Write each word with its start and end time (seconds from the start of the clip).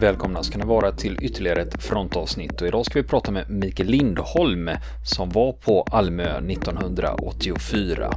Välkomna 0.00 0.42
ska 0.42 0.58
ni 0.58 0.64
vara 0.64 0.92
till 0.92 1.18
ytterligare 1.22 1.62
ett 1.62 1.82
frontavsnitt 1.82 2.60
och 2.60 2.68
idag 2.68 2.86
ska 2.86 3.00
vi 3.00 3.08
prata 3.08 3.30
med 3.30 3.50
Mikael 3.50 3.88
Lindholm 3.88 4.70
som 5.04 5.30
var 5.30 5.52
på 5.52 5.82
Almö 5.82 6.38
1984. 6.38 8.10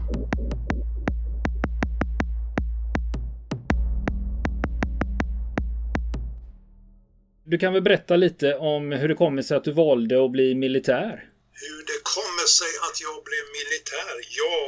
Du 7.43 7.57
kan 7.57 7.73
väl 7.73 7.81
berätta 7.81 8.15
lite 8.15 8.55
om 8.55 8.91
hur 8.91 9.07
det 9.07 9.15
kommer 9.15 9.41
sig 9.41 9.57
att 9.57 9.63
du 9.63 9.71
valde 9.71 10.25
att 10.25 10.31
bli 10.31 10.55
militär? 10.55 11.29
Hur 11.51 11.81
det 11.91 11.99
kommer 12.15 12.45
sig 12.59 12.71
att 12.85 12.97
jag 13.07 13.17
blev 13.29 13.43
militär? 13.59 14.15
Ja, 14.41 14.59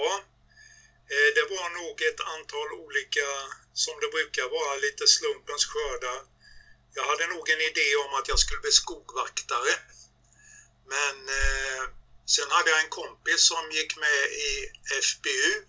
eh, 1.13 1.29
det 1.37 1.45
var 1.55 1.67
nog 1.81 1.95
ett 2.09 2.21
antal 2.35 2.69
olika, 2.83 3.27
som 3.83 3.93
det 4.01 4.09
brukar 4.17 4.45
vara, 4.57 4.73
lite 4.85 5.03
slumpens 5.17 5.63
skördar 5.71 6.30
jag 6.93 7.03
hade 7.03 7.27
nog 7.27 7.49
en 7.49 7.61
idé 7.61 7.95
om 8.05 8.13
att 8.19 8.27
jag 8.27 8.39
skulle 8.39 8.59
bli 8.59 8.71
skogvaktare. 8.71 9.73
Men 10.93 11.15
eh, 11.41 11.83
sen 12.25 12.51
hade 12.51 12.69
jag 12.69 12.83
en 12.83 12.89
kompis 12.89 13.47
som 13.47 13.71
gick 13.71 13.97
med 13.97 14.21
i 14.49 14.51
FBU. 15.07 15.65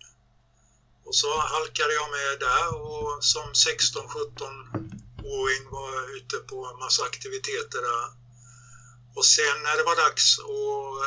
Och 1.05 1.15
så 1.15 1.39
halkade 1.39 1.93
jag 1.93 2.11
med 2.11 2.39
där 2.39 2.75
och 2.75 3.23
som 3.23 3.53
16-17-åring 3.53 5.69
var 5.69 5.95
jag 5.95 6.09
ute 6.17 6.37
på 6.37 6.65
en 6.65 6.79
massa 6.79 7.03
aktiviteter 7.03 7.81
där. 7.81 8.07
Och 9.15 9.25
sen 9.25 9.63
när 9.63 9.77
det 9.77 9.83
var 9.83 9.95
dags 9.95 10.39
att 10.39 10.45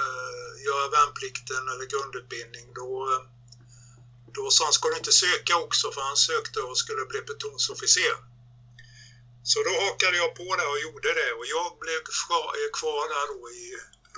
eh, 0.02 0.64
göra 0.66 0.88
värnplikten 0.88 1.68
eller 1.68 1.84
grundutbildning 1.84 2.74
då, 2.74 3.22
då 4.34 4.50
sa 4.50 4.64
han, 4.64 4.72
ska 4.72 4.88
du 4.88 4.96
inte 4.96 5.12
söka 5.12 5.56
också? 5.56 5.92
För 5.92 6.00
han 6.00 6.16
sökte 6.16 6.60
och 6.60 6.78
skulle 6.78 7.06
bli 7.06 7.20
plutonsofficer. 7.20 8.16
Så 9.50 9.58
då 9.66 9.72
hakade 9.84 10.16
jag 10.22 10.30
på 10.40 10.48
det 10.58 10.66
och 10.72 10.80
gjorde 10.86 11.10
det 11.20 11.30
och 11.38 11.46
jag 11.56 11.68
blev 11.82 11.98
kvar 12.80 13.04
där 13.14 13.26
då 13.32 13.40
i 13.62 13.64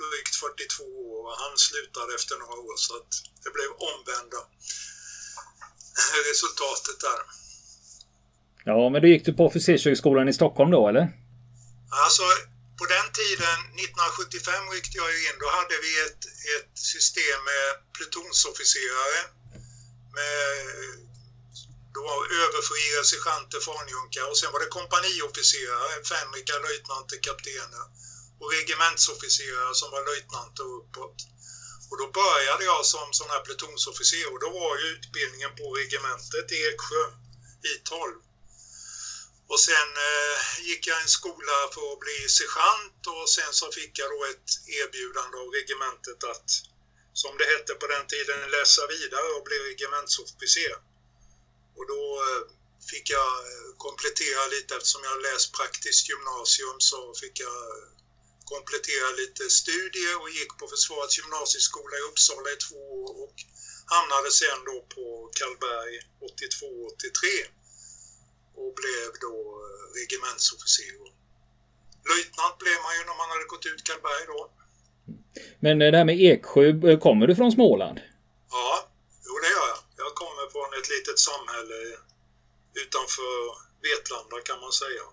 drygt 0.01 0.35
42 0.35 0.83
år 1.11 1.21
och 1.27 1.37
han 1.43 1.53
slutade 1.67 2.11
efter 2.17 2.35
några 2.43 2.59
år 2.67 2.77
så 2.85 2.91
att 2.99 3.11
det 3.43 3.51
blev 3.57 3.69
omvända 3.91 4.39
resultatet 6.29 6.97
där. 7.07 7.21
Ja, 8.69 8.89
men 8.91 9.01
då 9.01 9.07
gick 9.13 9.25
du 9.25 9.31
på 9.33 9.45
officershögskolan 9.49 10.29
i 10.29 10.33
Stockholm 10.39 10.71
då 10.77 10.81
eller? 10.91 11.05
Alltså 12.05 12.25
på 12.79 12.85
den 12.95 13.07
tiden, 13.21 13.57
1975 13.85 14.73
ryckte 14.75 14.95
jag 15.01 15.09
in, 15.25 15.35
då 15.43 15.47
hade 15.57 15.75
vi 15.85 15.91
ett, 16.05 16.23
ett 16.55 16.73
system 16.93 17.39
med 17.51 17.67
plutonsofficerare 17.95 19.19
med 20.17 20.39
då 21.99 22.05
var 22.05 22.19
överfria 22.45 23.03
sergeanter, 23.03 23.59
fanjunkar 23.59 24.25
och 24.29 24.37
sen 24.37 24.51
var 24.53 24.59
det 24.59 24.75
kompaniofficerare, 24.79 26.03
fänrika 26.11 26.55
löjtnanter, 26.65 27.17
kaptener 27.27 27.85
och 28.39 28.51
regementsofficerare 28.55 29.75
som 29.75 29.91
var 29.91 30.03
löjtnanter 30.09 30.63
och 30.69 30.77
uppåt. 30.81 31.17
Och 31.89 31.97
då 32.01 32.07
började 32.21 32.63
jag 32.71 32.85
som 32.85 33.07
sån 33.13 33.29
här 33.33 33.43
plutonsofficer 33.47 34.27
och 34.33 34.39
då 34.39 34.49
var 34.59 34.77
ju 34.77 34.85
utbildningen 34.95 35.51
på 35.59 35.65
regementet 35.79 36.47
i 36.57 36.59
Eksjö, 36.71 37.03
i 37.71 37.73
12. 37.83 38.15
Och 39.51 39.59
sen 39.59 39.89
eh, 40.09 40.37
gick 40.67 40.87
jag 40.87 41.01
en 41.01 41.15
skola 41.19 41.57
för 41.73 41.85
att 41.93 42.03
bli 42.05 42.19
sergeant 42.39 43.01
och 43.15 43.29
sen 43.29 43.53
så 43.59 43.71
fick 43.77 43.93
jag 43.99 44.09
då 44.15 44.19
ett 44.31 44.49
erbjudande 44.79 45.35
av 45.37 45.47
regementet 45.57 46.19
att, 46.31 46.49
som 47.21 47.37
det 47.37 47.47
hette 47.53 47.73
på 47.81 47.87
den 47.87 48.05
tiden, 48.07 48.51
läsa 48.51 48.87
vidare 48.87 49.27
och 49.37 49.43
bli 49.43 49.57
regementsofficer. 49.69 50.88
Och 51.79 51.87
då 51.93 52.03
eh, 52.27 52.41
fick 52.91 53.05
jag 53.17 53.31
eh, 53.49 53.67
komplettera 53.85 54.43
lite 54.55 54.71
eftersom 54.77 55.03
jag 55.09 55.17
läst 55.27 55.47
praktiskt 55.59 56.03
gymnasium 56.09 56.77
så 56.91 56.99
fick 57.21 57.35
jag 57.47 57.59
eh, 57.69 57.87
komplettera 58.53 59.07
lite 59.21 59.43
studier 59.61 60.15
och 60.21 60.31
gick 60.37 60.51
på 60.59 60.65
Försvarets 60.73 61.17
gymnasieskola 61.19 61.95
i 61.97 62.03
Uppsala 62.09 62.49
i 62.55 62.59
två 62.67 62.81
år 63.03 63.11
och 63.23 63.35
hamnade 63.95 64.29
sen 64.39 64.59
då 64.69 64.77
på 64.95 65.05
Karlberg 65.37 65.93
82-83 66.29 67.13
och 68.61 68.71
blev 68.79 69.09
då 69.25 69.35
regementsofficer. 69.97 71.03
Löjtnant 72.09 72.55
blev 72.63 72.77
man 72.85 72.93
ju 72.97 73.01
när 73.07 73.17
man 73.21 73.29
hade 73.33 73.51
gått 73.53 73.65
ut 73.71 73.81
Karlberg 73.87 74.23
då. 74.33 74.39
Men 75.63 75.79
det 75.79 75.97
här 75.99 76.09
med 76.11 76.17
Eksjö, 76.31 76.65
kommer 77.07 77.27
du 77.27 77.35
från 77.35 77.51
Småland? 77.57 77.97
Ja, 78.55 78.69
jo 79.27 79.33
det 79.43 79.51
gör 79.55 79.67
jag. 79.73 79.79
Jag 80.03 80.11
kommer 80.21 80.38
från 80.53 80.69
ett 80.77 80.89
litet 80.95 81.19
samhälle 81.29 81.79
utanför 82.83 83.33
Vetlanda 83.85 84.37
kan 84.47 84.59
man 84.65 84.73
säga. 84.83 85.05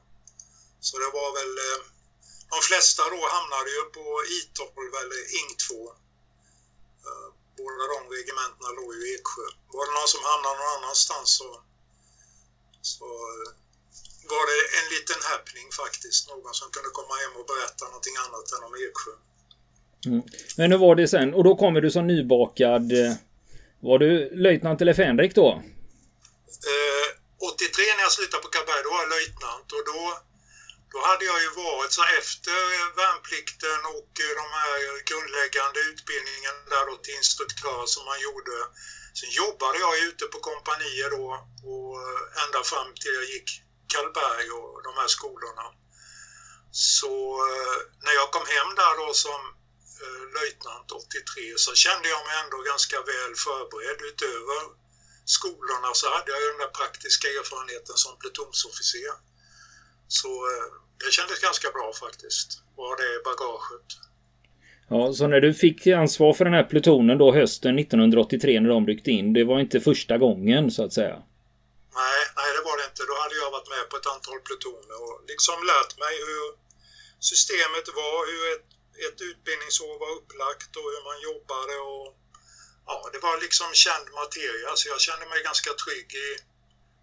Så 0.86 0.92
det 1.02 1.10
var 1.18 1.30
väl, 1.38 1.52
eh, 1.66 1.80
de 2.52 2.58
flesta 2.68 3.02
då 3.14 3.20
hamnade 3.36 3.70
ju 3.76 3.82
på 3.96 4.04
I12 4.38 4.90
eller 5.02 5.20
Ing 5.40 5.52
2. 5.66 5.74
Eh, 7.06 7.28
båda 7.58 7.84
de 7.94 8.00
regementena 8.16 8.68
låg 8.78 8.90
ju 8.96 9.02
i 9.08 9.14
Eksjö. 9.18 9.46
Var 9.76 9.84
det 9.86 9.94
någon 9.98 10.12
som 10.14 10.22
hamnade 10.30 10.56
någon 10.58 10.74
annanstans 10.76 11.28
så, 11.40 11.48
så 12.92 13.08
eh, 13.32 13.48
var 14.32 14.44
det 14.50 14.60
en 14.78 14.86
liten 14.94 15.20
happening 15.30 15.68
faktiskt. 15.82 16.20
Någon 16.30 16.54
som 16.60 16.68
kunde 16.74 16.90
komma 16.98 17.14
hem 17.22 17.34
och 17.40 17.46
berätta 17.52 17.82
någonting 17.84 18.16
annat 18.24 18.46
än 18.54 18.66
om 18.68 18.74
Eksjö. 18.88 19.14
Mm. 20.08 20.22
Men 20.58 20.66
hur 20.72 20.80
var 20.86 20.94
det 20.94 21.08
sen? 21.08 21.34
Och 21.36 21.44
då 21.48 21.52
kommer 21.62 21.80
du 21.80 21.90
som 21.90 22.06
nybakad 22.06 22.86
var 23.88 23.98
du 24.04 24.10
löjtnant 24.46 24.80
eller 24.82 24.94
fänrik 25.02 25.32
då? 25.40 25.48
Eh, 26.72 27.08
83 27.54 27.96
när 27.96 28.04
jag 28.06 28.14
slutade 28.16 28.42
på 28.42 28.50
Karlberg, 28.54 28.82
då 28.84 28.90
var 28.94 29.00
jag 29.04 29.12
löjtnant 29.16 29.68
och 29.76 29.84
då, 29.92 30.00
då 30.92 30.98
hade 31.08 31.24
jag 31.30 31.38
ju 31.44 31.50
varit 31.64 31.92
så 31.98 32.02
efter 32.20 32.58
värnplikten 33.00 33.80
och 33.96 34.12
eh, 34.24 34.32
de 34.40 34.46
här 34.58 34.76
grundläggande 35.10 35.78
utbildningen 35.90 36.56
där 36.72 36.84
då 36.88 36.94
till 36.96 37.18
instruktör 37.20 37.82
som 37.94 38.02
man 38.10 38.18
gjorde. 38.26 38.56
Sen 39.18 39.30
jobbade 39.42 39.78
jag 39.84 39.94
ute 40.08 40.24
på 40.32 40.38
kompanier 40.50 41.08
då 41.16 41.26
och 41.72 41.92
eh, 42.06 42.42
ända 42.44 42.60
fram 42.70 42.88
till 43.00 43.14
jag 43.20 43.28
gick 43.34 43.48
Karlberg 43.92 44.46
och 44.58 44.72
de 44.86 44.92
här 45.00 45.10
skolorna. 45.16 45.66
Så 46.92 47.14
eh, 47.50 47.78
när 48.04 48.14
jag 48.20 48.28
kom 48.34 48.46
hem 48.54 48.70
där 48.80 48.94
då 49.02 49.08
som 49.24 49.40
löjtnant 50.36 50.88
83 50.92 51.64
så 51.64 51.72
kände 51.84 52.06
jag 52.14 52.22
mig 52.26 52.36
ändå 52.42 52.58
ganska 52.72 52.96
väl 53.12 53.32
förberedd. 53.46 54.00
Utöver 54.12 54.60
skolorna 55.36 55.90
så 56.00 56.06
hade 56.14 56.28
jag 56.32 56.40
ju 56.42 56.48
den 56.52 56.62
där 56.64 56.72
praktiska 56.80 57.26
erfarenheten 57.38 57.96
som 58.04 58.12
plutonsofficer. 58.22 59.16
Så 60.18 60.30
eh, 60.50 60.66
det 61.02 61.10
kändes 61.16 61.38
ganska 61.48 61.68
bra 61.76 61.88
faktiskt, 62.04 62.48
var 62.80 62.94
det 63.00 63.12
bagaget. 63.30 63.88
Ja, 64.88 65.12
så 65.12 65.26
när 65.26 65.40
du 65.40 65.54
fick 65.54 65.86
ansvar 65.86 66.32
för 66.34 66.44
den 66.44 66.54
här 66.58 66.68
plutonen 66.72 67.18
då 67.18 67.28
hösten 67.40 67.78
1983 67.78 68.60
när 68.60 68.68
de 68.68 68.86
ryckte 68.86 69.10
in, 69.10 69.32
det 69.32 69.44
var 69.44 69.60
inte 69.60 69.80
första 69.80 70.18
gången 70.18 70.70
så 70.70 70.84
att 70.84 70.92
säga? 70.92 71.16
Nej, 72.00 72.20
nej 72.38 72.48
det 72.56 72.62
var 72.68 72.76
det 72.78 72.84
inte. 72.90 73.02
Då 73.10 73.14
hade 73.22 73.36
jag 73.42 73.50
varit 73.56 73.70
med 73.74 73.84
på 73.90 73.96
ett 74.00 74.08
antal 74.14 74.38
plutoner 74.46 74.98
och 75.06 75.16
liksom 75.32 75.58
lärt 75.72 75.92
mig 76.04 76.14
hur 76.28 76.46
systemet 77.30 77.86
var, 78.00 78.16
hur 78.30 78.42
ett 78.54 78.68
ett 79.04 79.18
utbildningsår 79.30 79.94
var 80.02 80.10
upplagt 80.18 80.70
och 80.78 80.88
hur 80.92 81.02
man 81.10 81.18
jobbade 81.28 81.74
och 81.90 82.06
ja, 82.90 82.96
det 83.12 83.20
var 83.26 83.34
liksom 83.46 83.68
känd 83.84 84.06
materia 84.22 84.70
så 84.78 84.84
jag 84.92 85.00
kände 85.06 85.24
mig 85.32 85.38
ganska 85.50 85.70
trygg 85.82 86.08
i, 86.26 86.28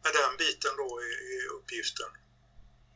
med 0.03 0.13
den 0.19 0.31
biten 0.41 0.73
då 0.81 0.89
i, 1.09 1.11
i 1.33 1.35
uppgiften. 1.57 2.11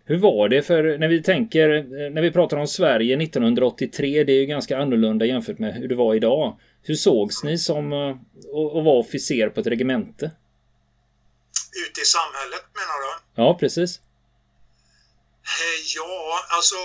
Hur 0.10 0.18
var 0.18 0.50
det 0.50 0.64
för 0.64 0.98
när 0.98 1.08
vi 1.08 1.24
tänker, 1.24 1.68
när 2.10 2.22
vi 2.22 2.32
pratar 2.32 2.58
om 2.58 2.68
Sverige 2.68 3.24
1983, 3.24 4.24
det 4.24 4.32
är 4.32 4.40
ju 4.40 4.46
ganska 4.46 4.78
annorlunda 4.78 5.26
jämfört 5.26 5.60
med 5.60 5.74
hur 5.74 5.88
det 5.88 5.96
var 5.96 6.16
idag. 6.16 6.60
Hur 6.84 6.96
sågs 6.96 7.44
ni 7.44 7.58
som 7.58 7.94
eh, 7.94 8.10
att 8.78 8.86
vara 8.86 9.00
officer 9.00 9.50
på 9.50 9.60
ett 9.60 9.68
regemente? 9.68 10.32
Ute 11.86 12.02
i 12.02 12.06
samhället 12.06 12.66
menar 12.74 12.98
du? 13.04 13.42
Ja, 13.42 13.58
precis. 13.60 14.00
Eh, 15.44 15.78
ja, 15.96 16.46
alltså 16.50 16.76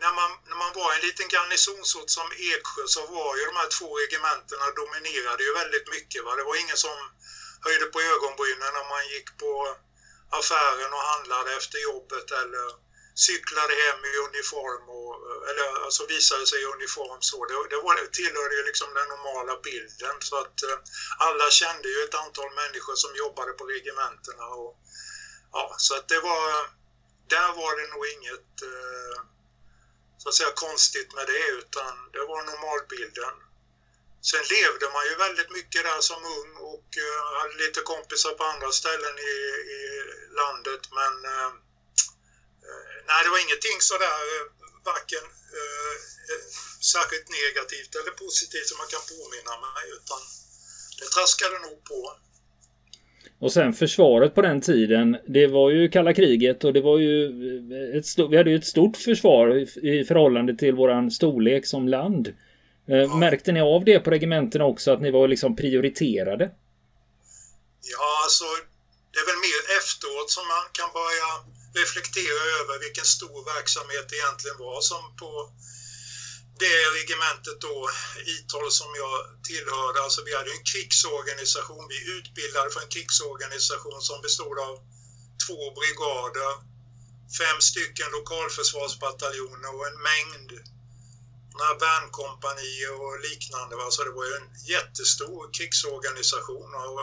när 0.00 0.12
man, 0.18 0.30
när 0.48 0.56
man 0.56 0.72
var 0.80 0.94
en 0.94 1.00
liten 1.00 1.28
garnisonsort 1.28 2.10
som 2.10 2.28
Eksjö 2.32 2.82
så 2.86 3.06
var 3.06 3.36
ju 3.36 3.44
de 3.44 3.56
här 3.56 3.70
två 3.78 3.88
regementena 4.02 4.66
dominerade 4.80 5.42
ju 5.44 5.52
väldigt 5.52 5.88
mycket. 5.94 6.24
Va? 6.24 6.36
Det 6.36 6.44
var 6.44 6.56
ingen 6.56 6.76
som 6.76 6.96
höjde 7.66 7.86
på 7.86 8.00
ögonbrynen 8.00 8.72
när 8.76 8.88
man 8.94 9.08
gick 9.08 9.28
på 9.42 9.76
affären 10.30 10.92
och 10.92 11.08
handlade 11.12 11.56
efter 11.56 11.78
jobbet 11.78 12.30
eller 12.30 12.86
cyklade 13.26 13.74
hem 13.82 14.00
i 14.10 14.12
uniform 14.28 14.84
och, 14.98 15.14
eller 15.50 15.84
alltså 15.84 16.06
visade 16.06 16.46
sig 16.46 16.62
i 16.62 16.72
uniform 16.76 17.22
så. 17.30 17.44
Det, 17.44 17.54
det 17.70 17.80
var, 17.86 17.94
tillhörde 18.20 18.54
ju 18.54 18.64
liksom 18.70 18.94
den 18.94 19.08
normala 19.08 19.60
bilden 19.60 20.16
så 20.20 20.36
att 20.42 20.62
eh, 20.62 20.78
alla 21.18 21.50
kände 21.50 21.88
ju 21.88 21.98
ett 22.02 22.14
antal 22.14 22.50
människor 22.54 22.94
som 22.94 23.16
jobbade 23.16 23.52
på 23.52 23.64
regementena 23.64 24.46
och 24.46 24.72
ja, 25.52 25.74
så 25.78 25.94
att 25.96 26.08
det 26.08 26.20
var, 26.20 26.44
där 27.34 27.48
var 27.60 27.72
det 27.80 27.86
nog 27.94 28.06
inget 28.06 28.52
eh, 28.62 29.16
så 30.26 30.30
att 30.30 30.34
säga 30.34 30.52
konstigt 30.68 31.14
med 31.14 31.26
det 31.26 31.46
utan 31.60 31.92
det 32.12 32.24
var 32.30 32.42
normalbilden. 32.42 33.34
Sen 34.30 34.44
levde 34.54 34.86
man 34.94 35.04
ju 35.10 35.14
väldigt 35.14 35.50
mycket 35.50 35.84
där 35.84 36.00
som 36.00 36.24
ung 36.24 36.52
och 36.56 36.88
uh, 37.06 37.38
hade 37.38 37.54
lite 37.54 37.80
kompisar 37.80 38.32
på 38.32 38.44
andra 38.44 38.72
ställen 38.72 39.18
i, 39.18 39.34
i 39.76 39.80
landet 40.40 40.82
men 40.98 41.14
uh, 41.34 41.50
nej, 43.08 43.24
det 43.24 43.30
var 43.30 43.38
ingenting 43.46 43.80
sådär 43.80 44.20
eh, 44.34 44.46
varken 44.84 45.24
eh, 45.58 45.96
särskilt 46.92 47.28
negativt 47.28 47.94
eller 47.94 48.10
positivt 48.10 48.68
som 48.68 48.78
man 48.78 48.92
kan 48.94 49.04
påminna 49.14 49.54
mig 49.60 49.84
utan 49.98 50.20
det 50.98 51.08
traskade 51.14 51.58
nog 51.58 51.84
på. 51.84 52.00
Och 53.38 53.52
sen 53.52 53.72
försvaret 53.72 54.34
på 54.34 54.42
den 54.42 54.60
tiden, 54.60 55.16
det 55.26 55.46
var 55.46 55.70
ju 55.70 55.88
kalla 55.88 56.12
kriget 56.12 56.64
och 56.64 56.72
det 56.72 56.80
var 56.80 56.98
ju 56.98 57.18
ett 57.98 58.06
stort, 58.06 58.30
vi 58.30 58.36
hade 58.36 58.50
ju 58.50 58.56
ett 58.56 58.66
stort 58.66 58.96
försvar 58.96 59.56
i, 59.84 60.04
förhållande 60.04 60.56
till 60.56 60.74
våran 60.74 61.10
storlek 61.10 61.66
som 61.66 61.88
land. 61.88 62.34
Ja. 62.86 63.16
Märkte 63.16 63.52
ni 63.52 63.60
av 63.60 63.84
det 63.84 63.98
på 64.00 64.10
regementena 64.10 64.64
också, 64.64 64.90
att 64.90 65.00
ni 65.00 65.10
var 65.10 65.28
liksom 65.28 65.56
prioriterade? 65.56 66.44
Ja, 67.92 68.08
alltså 68.24 68.44
det 69.12 69.18
är 69.22 69.26
väl 69.30 69.42
mer 69.48 69.62
efteråt 69.78 70.30
som 70.36 70.44
man 70.54 70.64
kan 70.78 70.90
börja 71.00 71.28
reflektera 71.82 72.42
över 72.60 72.74
vilken 72.84 73.08
stor 73.16 73.38
verksamhet 73.54 74.04
det 74.10 74.16
egentligen 74.22 74.58
var 74.68 74.80
som 74.90 75.02
på 75.20 75.30
det 76.58 76.90
regementet 76.98 77.60
då, 77.60 77.90
I12 78.34 78.70
som 78.80 78.90
jag 79.02 79.16
tillhörde, 79.48 79.98
alltså 80.02 80.20
vi 80.26 80.34
hade 80.34 80.50
en 80.50 80.64
krigsorganisation, 80.72 81.88
vi 81.88 81.98
utbildade 82.16 82.70
för 82.70 82.80
en 82.80 82.94
krigsorganisation 82.96 84.00
som 84.08 84.22
bestod 84.22 84.58
av 84.58 84.74
två 85.46 85.60
brigader, 85.78 86.52
fem 87.40 87.60
stycken 87.60 88.10
lokalförsvarsbataljoner 88.18 89.70
och 89.76 89.86
en 89.90 90.02
mängd 90.10 90.50
värnkompanier 91.80 92.94
och 93.04 93.20
liknande. 93.20 93.76
Alltså 93.84 94.02
det 94.04 94.10
var 94.10 94.26
ju 94.30 94.34
en 94.40 94.48
jättestor 94.74 95.50
krigsorganisation. 95.56 96.74
Och 96.74 97.02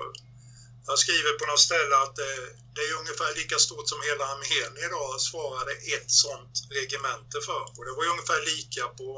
jag 0.87 0.99
skriver 0.99 1.33
på 1.39 1.45
något 1.45 1.59
ställe 1.59 1.95
att 2.03 2.15
det, 2.15 2.33
det 2.75 2.81
är 2.89 2.93
ungefär 3.01 3.35
lika 3.35 3.57
stort 3.59 3.87
som 3.89 4.01
hela 4.09 4.23
armén 4.33 4.73
idag 4.85 5.21
svarade 5.21 5.71
ett 5.95 6.11
sånt 6.23 6.55
regemente 6.69 7.37
för. 7.47 7.63
Och 7.77 7.85
det 7.85 7.93
var 7.97 8.05
ungefär 8.13 8.41
lika 8.51 8.83
på 8.99 9.09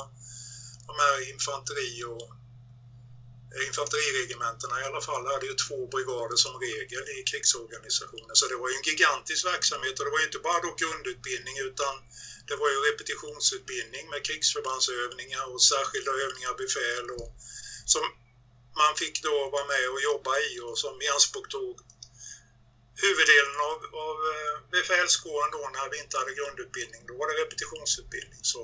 de 0.87 0.93
här 1.03 1.29
infanteri 1.33 2.03
och 2.13 2.27
eh, 3.55 3.67
infanteriregementena 3.69 4.81
i 4.81 4.85
alla 4.89 5.01
fall 5.01 5.25
hade 5.33 5.45
ju 5.45 5.55
två 5.65 5.79
brigader 5.93 6.37
som 6.45 6.53
regel 6.67 7.03
i 7.15 7.17
krigsorganisationen. 7.29 8.35
Så 8.39 8.47
det 8.47 8.57
var 8.61 8.69
ju 8.69 8.75
en 8.75 8.89
gigantisk 8.89 9.45
verksamhet 9.53 9.99
och 9.99 10.05
det 10.05 10.11
var 10.11 10.21
ju 10.21 10.29
inte 10.31 10.45
bara 10.47 10.59
då 10.65 10.71
grundutbildning 10.83 11.55
utan 11.69 11.93
det 12.47 12.55
var 12.61 12.69
ju 12.73 12.77
repetitionsutbildning 12.89 14.09
med 14.09 14.25
krigsförbandsövningar 14.27 15.45
och 15.53 15.61
särskilda 15.73 16.11
övningar 16.25 16.53
befäl 16.63 17.05
och 17.17 17.27
som 17.93 18.03
man 18.81 18.93
fick 19.01 19.15
då 19.27 19.35
vara 19.55 19.67
med 19.73 19.85
och 19.93 20.01
jobba 20.09 20.33
i 20.47 20.49
och 20.67 20.77
som 20.83 20.93
ianspråktog 21.05 21.75
tog 21.77 21.95
huvuddelen 23.03 23.57
av, 23.69 23.79
av 24.07 24.17
eh, 24.31 24.55
befälskåren 24.75 25.49
då 25.55 25.61
när 25.77 25.87
vi 25.91 25.97
inte 26.03 26.15
hade 26.19 26.33
grundutbildning. 26.39 27.01
Då 27.09 27.13
var 27.19 27.25
det 27.29 27.35
repetitionsutbildning. 27.43 28.41
Så 28.53 28.61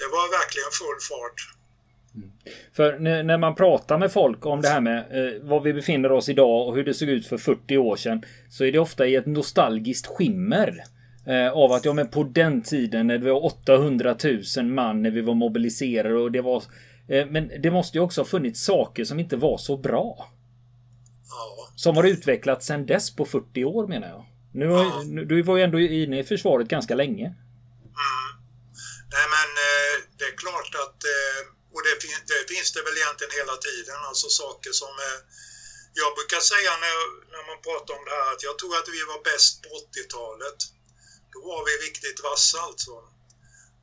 det 0.00 0.08
var 0.16 0.24
verkligen 0.38 0.72
full 0.80 1.00
fart. 1.10 1.38
Mm. 2.16 2.30
För 2.76 2.88
när 3.30 3.38
man 3.38 3.54
pratar 3.54 3.98
med 3.98 4.12
folk 4.12 4.46
om 4.46 4.60
det 4.62 4.68
här 4.68 4.80
med 4.80 4.98
eh, 4.98 5.42
var 5.50 5.60
vi 5.60 5.72
befinner 5.72 6.12
oss 6.12 6.28
idag 6.28 6.66
och 6.66 6.74
hur 6.76 6.84
det 6.84 6.94
såg 6.94 7.08
ut 7.08 7.26
för 7.26 7.38
40 7.38 7.78
år 7.78 7.96
sedan 7.96 8.22
så 8.50 8.64
är 8.64 8.72
det 8.72 8.78
ofta 8.78 9.06
i 9.06 9.14
ett 9.14 9.26
nostalgiskt 9.26 10.06
skimmer 10.06 10.84
eh, 11.26 11.52
av 11.52 11.72
att 11.72 11.84
ja 11.84 11.92
men 11.92 12.08
på 12.08 12.22
den 12.22 12.62
tiden 12.62 13.06
när 13.06 13.18
vi 13.18 13.30
var 13.30 13.44
800 13.44 14.16
000 14.56 14.66
man 14.66 15.02
när 15.02 15.10
vi 15.10 15.20
var 15.20 15.34
mobiliserade 15.34 16.14
och 16.14 16.32
det 16.32 16.40
var 16.40 16.62
men 17.08 17.62
det 17.62 17.70
måste 17.70 17.98
ju 17.98 18.04
också 18.04 18.20
ha 18.20 18.26
funnits 18.26 18.64
saker 18.64 19.04
som 19.04 19.20
inte 19.20 19.36
var 19.36 19.58
så 19.58 19.76
bra. 19.76 20.32
Ja. 21.28 21.72
Som 21.76 21.96
har 21.96 22.04
utvecklats 22.04 22.66
sedan 22.66 22.86
dess 22.86 23.16
på 23.16 23.24
40 23.24 23.64
år 23.64 23.86
menar 23.86 24.08
jag. 24.08 24.26
Nu, 24.52 24.64
ja. 24.64 25.02
Du 25.24 25.42
var 25.42 25.56
ju 25.56 25.62
ändå 25.62 25.80
inne 25.80 26.20
i 26.20 26.24
försvaret 26.24 26.68
ganska 26.68 26.94
länge. 26.94 27.26
Mm. 27.26 28.28
Nej 29.14 29.26
men 29.34 29.48
eh, 29.68 29.94
det 30.18 30.24
är 30.24 30.36
klart 30.36 30.72
att 30.84 30.98
och 31.74 31.82
det, 31.86 31.94
det 32.32 32.54
finns 32.54 32.72
det 32.72 32.82
väl 32.86 32.98
egentligen 33.02 33.34
hela 33.40 33.56
tiden, 33.68 33.98
alltså 34.10 34.28
saker 34.28 34.72
som 34.82 34.94
jag 36.00 36.10
brukar 36.18 36.40
säga 36.52 36.72
när, 36.84 36.96
när 37.32 37.44
man 37.50 37.58
pratar 37.68 37.92
om 37.98 38.04
det 38.08 38.16
här 38.18 38.28
att 38.32 38.42
jag 38.48 38.56
tror 38.58 38.74
att 38.76 38.88
vi 38.96 39.00
var 39.12 39.20
bäst 39.30 39.52
på 39.64 39.68
80-talet. 39.82 40.58
Då 41.32 41.38
var 41.50 41.62
vi 41.68 41.74
riktigt 41.86 42.20
vassa 42.30 42.58
alltså. 42.68 42.94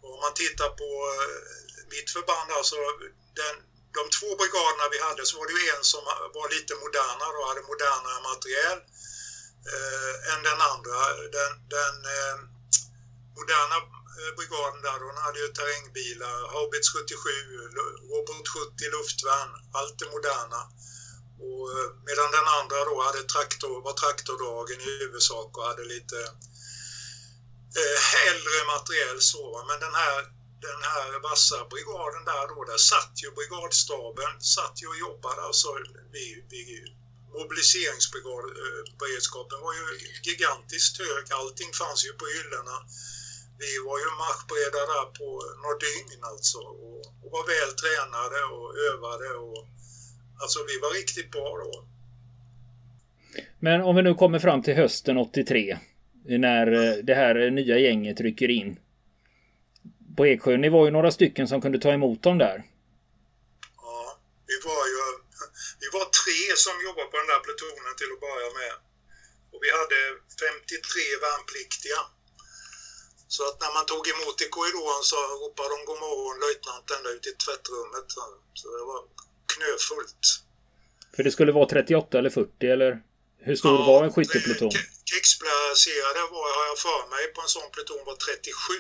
Och 0.01 0.11
om 0.15 0.19
man 0.25 0.35
tittar 0.43 0.69
på 0.81 0.89
eh, 1.21 1.64
mitt 1.93 2.09
förband, 2.15 2.49
alltså 2.59 2.77
den, 3.39 3.55
de 3.97 4.03
två 4.17 4.29
brigaderna 4.41 4.85
vi 4.93 4.99
hade 5.07 5.23
så 5.25 5.33
var 5.39 5.47
det 5.47 5.57
ju 5.59 5.69
en 5.75 5.85
som 5.93 6.03
var 6.37 6.47
lite 6.55 6.73
modernare 6.83 7.35
och 7.39 7.49
hade 7.51 7.69
modernare 7.71 8.19
materiel 8.31 8.79
eh, 9.73 10.13
än 10.31 10.41
den 10.49 10.59
andra. 10.71 10.97
Den, 11.37 11.51
den 11.77 11.95
eh, 12.15 12.37
moderna 13.37 13.77
eh, 14.19 14.31
brigaden 14.37 14.81
där, 14.87 14.99
hon 15.07 15.23
hade 15.25 15.39
ju 15.43 15.47
terrängbilar, 15.47 16.35
Haubits 16.53 16.89
77, 16.93 17.29
Robot 18.11 18.47
70 18.47 18.93
luftvärn, 18.95 19.51
allt 19.79 19.99
det 19.99 20.09
moderna. 20.15 20.61
Och, 21.45 21.65
eh, 21.75 21.89
medan 22.07 22.29
den 22.37 22.47
andra 22.59 22.79
då 22.89 22.95
hade 23.07 23.23
traktor, 23.23 23.81
var 23.87 23.93
traktordragen 23.93 24.79
i 24.81 24.89
huvudsak 24.99 25.57
och 25.57 25.67
hade 25.69 25.85
lite 25.95 26.19
eh, 27.79 27.99
äldre 28.29 28.57
materiell 28.73 29.21
så. 29.21 29.65
Men 29.67 29.79
den 29.79 29.95
här, 29.95 30.19
den 30.67 30.79
här 30.89 31.09
vassa 31.29 31.57
brigaden 31.71 32.23
där 32.31 32.45
då, 32.51 32.57
där 32.71 32.81
satt 32.93 33.13
ju 33.23 33.27
brigadstaben, 33.37 34.33
satt 34.55 34.75
ju 34.81 34.85
och 34.93 34.99
jobbade. 35.07 35.39
Alltså, 35.49 35.69
vi, 36.15 36.25
vi, 36.51 36.61
mobiliseringsberedskapen 37.39 39.57
eh, 39.59 39.65
var 39.65 39.73
ju 39.79 39.85
gigantiskt 40.27 40.95
hög. 41.03 41.23
Allting 41.39 41.71
fanns 41.81 42.01
ju 42.07 42.11
på 42.19 42.25
hyllorna. 42.35 42.77
Vi 43.63 43.71
var 43.87 43.97
ju 44.03 44.07
marschberedda 44.21 44.81
där 44.93 45.07
på 45.19 45.27
några 45.61 45.77
dygn 45.87 46.21
alltså 46.31 46.59
och, 46.85 47.01
och 47.23 47.29
var 47.35 47.43
väl 47.53 47.71
tränade 47.81 48.39
och 48.55 48.69
övade 48.89 49.29
och 49.45 49.61
alltså 50.41 50.59
vi 50.69 50.75
var 50.83 50.91
riktigt 50.99 51.29
bra 51.31 51.49
då. 51.63 51.71
Men 53.59 53.81
om 53.81 53.95
vi 53.95 54.01
nu 54.01 54.13
kommer 54.13 54.39
fram 54.39 54.63
till 54.63 54.75
hösten 54.75 55.17
83 55.17 55.77
när 56.25 56.71
eh, 56.71 57.03
det 57.03 57.15
här 57.15 57.51
nya 57.51 57.77
gänget 57.77 58.21
rycker 58.21 58.49
in. 58.49 58.79
På 60.17 60.21
Eksjö, 60.33 60.57
ni 60.57 60.69
var 60.75 60.83
ju 60.85 60.91
några 60.91 61.11
stycken 61.11 61.47
som 61.47 61.61
kunde 61.61 61.79
ta 61.79 61.91
emot 61.99 62.19
dem 62.27 62.37
där. 62.45 62.57
Ja, 63.85 63.99
vi 64.49 64.55
var 64.69 64.83
ju 64.91 64.97
vi 65.81 65.87
var 65.97 66.05
tre 66.19 66.39
som 66.65 66.75
jobbade 66.87 67.07
på 67.11 67.17
den 67.21 67.29
där 67.33 67.41
plutonen 67.45 67.95
till 67.99 68.11
att 68.15 68.23
börja 68.27 68.49
med. 68.61 68.73
Och 69.51 69.59
vi 69.65 69.69
hade 69.79 69.99
53 70.43 71.23
värnpliktiga. 71.25 72.01
Så 73.35 73.41
att 73.49 73.57
när 73.63 73.71
man 73.77 73.85
tog 73.91 74.03
emot 74.13 74.37
i 74.45 74.47
korridoren 74.55 75.03
så 75.11 75.17
ropade 75.41 75.69
de 75.73 75.79
god 75.89 75.99
morgon 76.05 76.35
löjtnant 76.43 76.87
ända 76.95 77.09
ut 77.15 77.25
i 77.31 77.33
tvättrummet. 77.43 78.07
Så 78.59 78.65
det 78.77 78.85
var 78.91 79.01
knöfullt. 79.53 80.23
För 81.15 81.21
det 81.23 81.31
skulle 81.35 81.51
vara 81.59 81.67
38 81.69 82.19
eller 82.19 82.29
40 82.29 82.67
eller? 82.75 82.91
Hur 83.47 83.55
stor 83.55 83.77
ja, 83.79 83.85
var 83.91 83.99
en 84.05 84.13
skyttepluton? 84.13 84.71
Krigsplacerade 85.09 86.21
var, 86.35 86.47
har 86.57 86.65
jag 86.71 86.79
för 86.87 87.01
mig, 87.13 87.23
på 87.33 87.41
en 87.45 87.51
sån 87.57 87.69
pluton 87.73 88.01
var 88.09 88.15
37. 88.15 88.73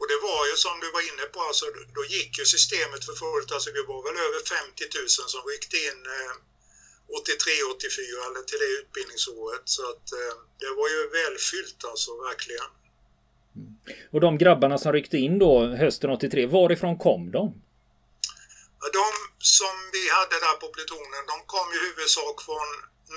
Och 0.00 0.08
det 0.12 0.18
var 0.28 0.42
ju 0.50 0.54
som 0.64 0.76
du 0.82 0.88
var 0.96 1.04
inne 1.10 1.26
på, 1.34 1.40
alltså, 1.42 1.64
då 1.96 2.02
gick 2.16 2.32
ju 2.38 2.44
systemet 2.56 3.02
för 3.08 3.14
fullt. 3.22 3.50
Alltså, 3.52 3.70
vi 3.78 3.82
var 3.92 4.00
väl 4.06 4.16
över 4.26 4.40
50 4.56 4.84
000 4.98 5.08
som 5.34 5.42
ryckte 5.52 5.76
in 5.88 6.00
eh, 6.18 6.34
83-84 7.08 8.26
eller 8.26 8.42
till 8.48 8.60
det 8.62 8.70
utbildningsåret. 8.80 9.64
Så 9.76 9.82
att 9.90 10.06
eh, 10.20 10.34
det 10.62 10.70
var 10.78 10.88
ju 10.94 11.00
välfyllt 11.18 11.80
alltså, 11.90 12.10
verkligen. 12.28 12.70
Mm. 13.56 13.70
Och 14.12 14.20
de 14.26 14.38
grabbarna 14.38 14.78
som 14.78 14.92
ryckte 14.92 15.18
in 15.26 15.38
då 15.38 15.52
hösten 15.82 16.10
83, 16.10 16.46
varifrån 16.46 16.98
kom 16.98 17.22
de? 17.36 17.44
De 19.00 19.08
som 19.38 19.76
vi 19.92 20.02
hade 20.18 20.36
där 20.46 20.56
på 20.62 20.68
plutonen, 20.74 21.22
de 21.32 21.36
kom 21.54 21.68
i 21.76 21.78
huvudsak 21.86 22.36
från 22.46 22.68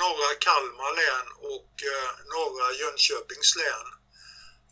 norra 0.04 0.32
Kalmar 0.46 0.94
län 1.02 1.28
och 1.54 1.72
eh, 1.94 2.12
norra 2.36 2.68
Jönköpings 2.82 3.52
län. 3.62 3.88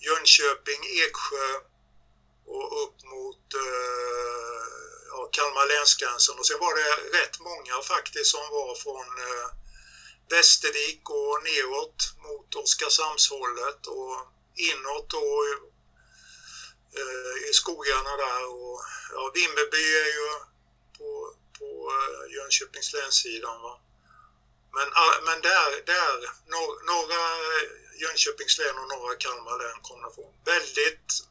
Jönköping, 0.07 0.81
Eksjö 1.05 1.47
och 2.55 2.83
upp 2.83 2.97
mot 3.03 3.45
eh, 3.65 4.63
ja, 5.11 5.29
Kalmar 5.31 5.67
länsgränsen. 5.73 6.39
Och 6.39 6.47
sen 6.47 6.59
var 6.59 6.73
det 6.79 7.17
rätt 7.17 7.39
många 7.39 7.75
faktiskt 7.93 8.31
som 8.31 8.45
var 8.57 8.75
från 8.83 9.07
eh, 9.27 9.47
Västervik 10.29 11.09
och 11.09 11.43
neråt 11.43 11.99
mot 12.25 12.55
Oskarshamnshållet 12.55 13.81
och 13.87 14.15
inåt 14.69 15.09
då 15.09 15.25
eh, 16.99 17.49
i 17.49 17.53
skogarna 17.53 18.13
där. 18.25 18.43
Och, 18.55 18.81
ja, 19.15 19.31
Vimmerby 19.33 19.85
är 20.03 20.11
ju 20.17 20.29
på, 20.97 21.09
på 21.59 21.69
eh, 21.97 22.35
Jönköpings 22.35 22.93
länssidan. 22.93 23.61
Va? 23.61 23.73
Men, 24.75 24.87
ah, 24.93 25.15
men 25.25 25.41
där, 25.41 25.69
där 25.85 26.13
norra 26.91 27.23
Jönköpings 28.01 28.57
län 28.57 28.77
och 28.77 28.87
norra 28.87 29.15
Kalmar 29.15 29.57
län 29.57 29.81
kom 29.81 30.01
det 30.01 30.11
från. 30.15 30.33
Väldigt 30.45 31.28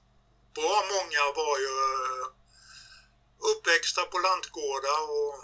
bra 0.59 0.77
många 0.95 1.23
var 1.41 1.57
ju 1.65 1.75
eh, 1.97 2.27
uppväxta 3.51 4.03
på 4.13 4.19
lantgårdar 4.27 5.03
och 5.19 5.35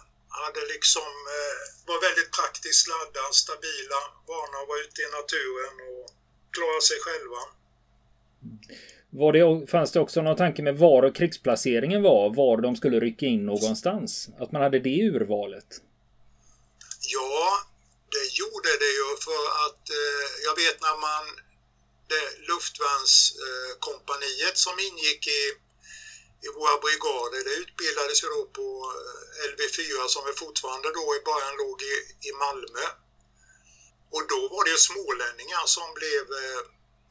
hade 0.43 0.63
liksom, 0.75 1.11
eh, 1.37 1.61
var 1.89 1.99
väldigt 2.07 2.31
praktiskt 2.39 2.85
laddade, 2.93 3.35
stabila, 3.43 4.01
vana 4.31 4.57
att 4.61 4.69
vara 4.71 4.85
ute 4.87 5.01
i 5.07 5.09
naturen 5.19 5.75
och 5.91 6.05
klara 6.55 6.81
sig 6.89 6.99
själva. 7.07 7.41
Var 9.23 9.33
det, 9.33 9.71
fanns 9.75 9.93
det 9.93 10.01
också 10.01 10.23
någon 10.23 10.37
tanke 10.37 10.63
med 10.63 10.79
var 10.79 11.15
krigsplaceringen 11.15 12.03
var? 12.03 12.35
Var 12.35 12.57
de 12.57 12.77
skulle 12.77 13.01
rycka 13.01 13.27
in 13.27 13.47
någonstans? 13.47 14.29
Att 14.41 14.53
man 14.53 14.63
hade 14.63 14.79
det 14.79 14.99
urvalet? 15.13 15.71
Ja, 17.17 17.41
det 18.15 18.27
gjorde 18.41 18.73
det 18.85 18.93
ju 19.01 19.09
för 19.27 19.43
att 19.65 19.85
eh, 20.03 20.27
jag 20.47 20.55
vet 20.63 20.79
när 20.87 20.97
man 21.07 21.25
det 22.09 22.39
luftvärnskompaniet 22.49 24.59
som 24.59 24.81
ingick 24.81 25.27
i, 25.27 25.53
i 26.47 26.49
våra 26.55 26.79
brigader, 26.79 27.45
det 27.45 27.55
utbildades 27.55 28.25
ju 28.25 28.29
då 28.29 28.47
på 28.47 28.93
eh, 28.97 29.51
LV4 29.51 30.09
som 30.09 30.27
vi 30.27 30.33
fortfarande 30.33 30.93
då 30.93 31.17
i 31.17 31.21
början 31.21 31.57
låg 31.57 31.83
i, 31.83 32.17
i 32.29 32.33
Malmö. 32.33 32.87
Och 34.11 34.29
då 34.29 34.49
var 34.49 34.65
det 34.65 34.71
ju 34.71 34.79
smålänningar 34.79 35.67
som 35.67 35.95
blev 35.95 36.33
eh, 36.43 36.59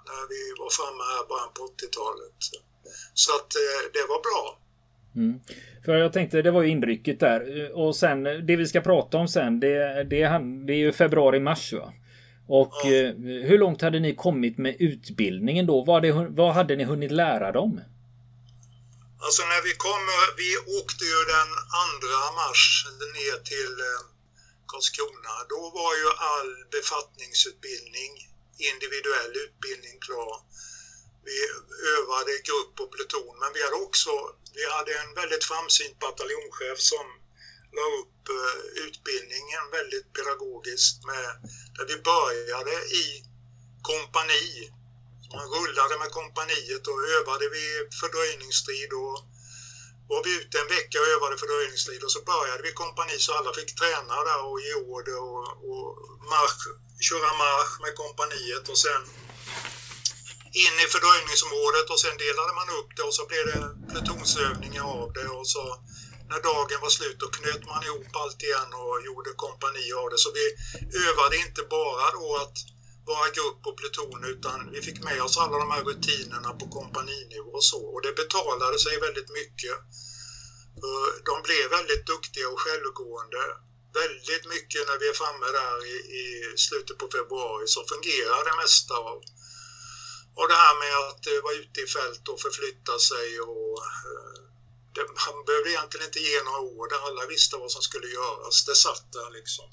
när 0.08 0.22
vi 0.32 0.40
var 0.60 0.70
framme 0.78 1.02
här 1.12 1.24
början 1.30 1.52
på 1.56 1.62
80-talet. 1.72 2.38
Så 3.22 3.30
att 3.36 3.50
eh, 3.64 3.82
det 3.96 4.04
var 4.12 4.20
bra. 4.28 4.44
Mm. 5.16 5.40
För 5.84 5.94
jag 5.96 6.12
tänkte, 6.12 6.42
det 6.42 6.50
var 6.50 6.62
ju 6.62 6.70
inrycket 6.70 7.20
där. 7.20 7.72
Och 7.72 7.96
sen, 7.96 8.22
det 8.22 8.56
vi 8.56 8.66
ska 8.66 8.80
prata 8.80 9.18
om 9.18 9.28
sen, 9.28 9.60
det, 9.60 10.04
det, 10.04 10.40
det 10.66 10.72
är 10.72 10.82
ju 10.86 10.92
februari-mars 10.92 11.72
va? 11.72 11.92
Och 12.46 12.74
ja. 12.84 12.90
eh, 12.90 13.14
hur 13.48 13.58
långt 13.58 13.82
hade 13.82 14.00
ni 14.00 14.14
kommit 14.14 14.58
med 14.58 14.76
utbildningen 14.78 15.66
då? 15.66 15.84
Vad, 15.84 16.02
det, 16.02 16.12
vad 16.12 16.54
hade 16.54 16.76
ni 16.76 16.84
hunnit 16.84 17.10
lära 17.10 17.52
dem? 17.52 17.80
Alltså 19.24 19.42
när 19.52 19.62
vi 19.68 19.72
kom, 19.86 20.02
vi 20.42 20.50
åkte 20.80 21.04
ju 21.12 21.20
den 21.36 21.50
2 22.00 22.40
mars 22.40 22.64
ner 23.18 23.38
till 23.52 23.74
eh, 23.88 24.00
Karlskrona. 24.70 25.34
Då 25.54 25.60
var 25.78 25.92
ju 26.00 26.06
all 26.32 26.50
befattningsutbildning 26.76 28.12
individuell 28.72 29.32
utbildning 29.44 29.96
klar. 30.06 30.34
Vi 31.28 31.38
övade 31.96 32.32
grupp 32.48 32.74
och 32.82 32.90
pluton, 32.94 33.34
men 33.40 33.50
vi 33.54 33.60
hade 33.64 33.78
också 33.88 34.10
vi 34.58 34.64
hade 34.76 34.92
en 35.02 35.14
väldigt 35.20 35.44
framsynt 35.50 35.98
bataljonschef 35.98 36.78
som 36.92 37.06
la 37.76 37.84
upp 38.00 38.20
uh, 38.38 38.58
utbildningen 38.86 39.64
väldigt 39.78 40.08
pedagogiskt 40.16 40.98
med, 41.10 41.28
där 41.76 41.86
vi 41.90 41.96
började 42.10 42.74
i 43.02 43.04
kompani. 43.90 44.46
Man 45.34 45.46
rullade 45.56 45.94
med 45.98 46.10
kompaniet 46.10 46.84
och 46.90 47.00
övade 47.18 47.46
vi 47.56 47.64
fördröjningsstrid 48.00 48.92
och 48.92 49.16
var 50.08 50.20
vi 50.24 50.30
ute 50.40 50.60
en 50.60 50.72
vecka 50.76 50.96
och 51.00 51.10
övade 51.16 51.36
fördröjningsstrid. 51.42 52.02
Och 52.04 52.12
så 52.16 52.22
började 52.32 52.62
vi 52.62 52.72
kompani 52.72 53.16
så 53.18 53.32
alla 53.38 53.52
fick 53.58 53.70
träna 53.80 54.14
där 54.28 54.40
och 54.48 54.60
ge 54.66 54.74
order 54.74 55.18
och, 55.30 55.44
och 55.70 55.88
marsch 56.32 56.64
köra 57.08 57.30
marsch 57.44 57.74
med 57.84 57.94
kompaniet. 58.02 58.64
Och 58.72 58.78
sen 58.84 59.02
in 60.62 60.76
i 60.84 60.86
fördröjningsområdet 60.94 61.86
och 61.92 62.00
sen 62.00 62.16
delade 62.26 62.52
man 62.60 62.68
upp 62.78 62.90
det 62.96 63.04
och 63.08 63.14
så 63.18 63.24
blev 63.30 63.44
det 63.52 63.62
plutonsövningar 63.90 64.86
av 65.02 65.12
det. 65.12 65.28
Och 65.38 65.48
så 65.54 65.64
när 66.34 66.42
dagen 66.52 66.80
var 66.80 66.90
slut 66.98 67.18
då 67.20 67.28
knöt 67.38 67.64
man 67.66 67.84
ihop 67.84 68.16
allt 68.22 68.42
igen 68.42 68.70
och 68.82 69.02
gjorde 69.06 69.30
kompani 69.44 69.86
av 69.92 70.10
det. 70.10 70.18
Så 70.24 70.30
vi 70.38 70.44
övade 71.08 71.36
inte 71.36 71.62
bara 71.76 72.06
då 72.18 72.26
att 72.42 72.56
vara 73.10 73.28
grupp 73.38 73.60
och 73.66 73.76
pluton 73.76 74.24
utan 74.32 74.58
vi 74.74 74.80
fick 74.82 75.00
med 75.08 75.22
oss 75.22 75.36
alla 75.38 75.56
de 75.58 75.70
här 75.70 75.84
rutinerna 75.90 76.50
på 76.60 76.66
kompaninivå 76.78 77.50
och 77.58 77.64
så 77.64 77.82
och 77.94 78.02
det 78.02 78.12
betalade 78.22 78.78
sig 78.78 78.94
väldigt 79.06 79.30
mycket. 79.40 79.76
De 81.28 81.34
blev 81.46 81.64
väldigt 81.70 82.06
duktiga 82.06 82.48
och 82.48 82.60
självgående 82.60 83.42
väldigt 84.00 84.44
mycket 84.54 84.80
när 84.88 84.98
vi 84.98 85.08
är 85.08 85.20
framme 85.22 85.46
där 85.60 85.76
i, 85.94 85.96
i 86.22 86.24
slutet 86.66 86.98
på 86.98 87.08
februari 87.16 87.66
så 87.74 87.80
fungerar 87.92 88.40
det 88.44 88.56
mesta 88.62 88.94
av, 88.94 89.18
av 90.40 90.46
det 90.48 90.60
här 90.64 90.74
med 90.82 90.94
att 91.08 91.22
eh, 91.26 91.42
vara 91.44 91.54
ute 91.62 91.80
i 91.80 91.86
fält 91.86 92.28
och 92.28 92.40
förflytta 92.40 92.98
sig 92.98 93.40
och 93.40 93.78
eh, 94.10 94.43
man 95.32 95.44
behövde 95.46 95.70
egentligen 95.74 96.06
inte 96.10 96.22
ge 96.28 96.36
några 96.48 96.62
ord. 96.72 96.90
Alla 97.06 97.22
visste 97.34 97.56
vad 97.62 97.70
som 97.76 97.82
skulle 97.88 98.08
göras. 98.20 98.56
Det 98.68 98.76
satt 98.86 99.06
där 99.16 99.30
liksom. 99.38 99.66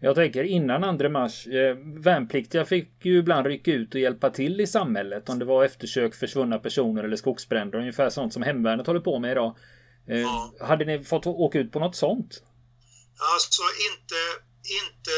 Jag 0.00 0.14
tänker 0.14 0.44
innan 0.44 0.98
2 0.98 1.08
mars. 1.08 1.46
Eh, 1.46 1.76
värnpliktiga 2.08 2.64
fick 2.64 2.90
ju 3.02 3.18
ibland 3.18 3.46
rycka 3.46 3.70
ut 3.70 3.94
och 3.94 4.00
hjälpa 4.00 4.30
till 4.30 4.60
i 4.60 4.66
samhället. 4.66 5.28
Om 5.28 5.38
det 5.38 5.44
var 5.44 5.64
eftersök, 5.64 6.14
försvunna 6.14 6.58
personer 6.58 7.04
eller 7.04 7.16
skogsbränder. 7.16 7.78
Ungefär 7.78 8.10
sånt 8.10 8.32
som 8.32 8.42
hemvärnet 8.42 8.86
håller 8.86 9.00
på 9.00 9.18
med 9.18 9.30
idag. 9.32 9.56
Eh, 10.08 10.20
ja. 10.20 10.54
Hade 10.60 10.84
ni 10.84 11.04
fått 11.04 11.26
åka 11.26 11.58
ut 11.58 11.72
på 11.72 11.80
något 11.80 11.96
sånt? 11.96 12.42
Alltså 13.34 13.62
inte, 13.88 14.20
inte 14.82 15.16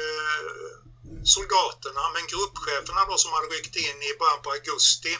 eh, 0.00 0.46
soldaterna, 1.34 2.02
men 2.14 2.24
gruppcheferna 2.32 3.02
då 3.10 3.16
som 3.22 3.32
hade 3.36 3.48
ryckt 3.54 3.76
in 3.76 3.98
i 4.10 4.12
början 4.20 4.42
på 4.44 4.50
augusti 4.56 5.12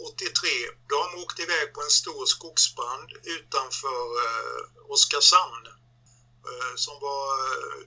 83, 0.00 0.48
de 0.88 1.22
åkte 1.22 1.42
iväg 1.42 1.74
på 1.74 1.82
en 1.82 1.90
stor 1.90 2.26
skogsbrand 2.26 3.10
utanför 3.36 4.02
eh, 4.24 4.90
Oskarshamn. 4.94 5.66
Eh, 6.50 6.74
som 6.84 6.96
var, 7.00 7.24
eh, 7.46 7.78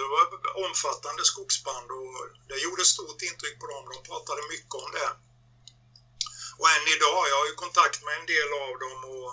det 0.00 0.08
var 0.16 0.24
omfattande 0.66 1.24
skogsbrand 1.24 1.90
och 1.90 2.14
det 2.48 2.58
gjorde 2.64 2.84
stort 2.84 3.22
intryck 3.22 3.56
på 3.60 3.66
dem. 3.66 3.84
De 3.92 4.08
pratade 4.08 4.42
mycket 4.54 4.74
om 4.74 4.90
det. 4.98 5.10
Och 6.58 6.68
än 6.74 6.86
idag, 6.96 7.20
jag 7.30 7.38
har 7.40 7.48
ju 7.50 7.54
kontakt 7.64 8.04
med 8.04 8.14
en 8.20 8.26
del 8.34 8.50
av 8.64 8.72
dem 8.84 9.00
och 9.16 9.32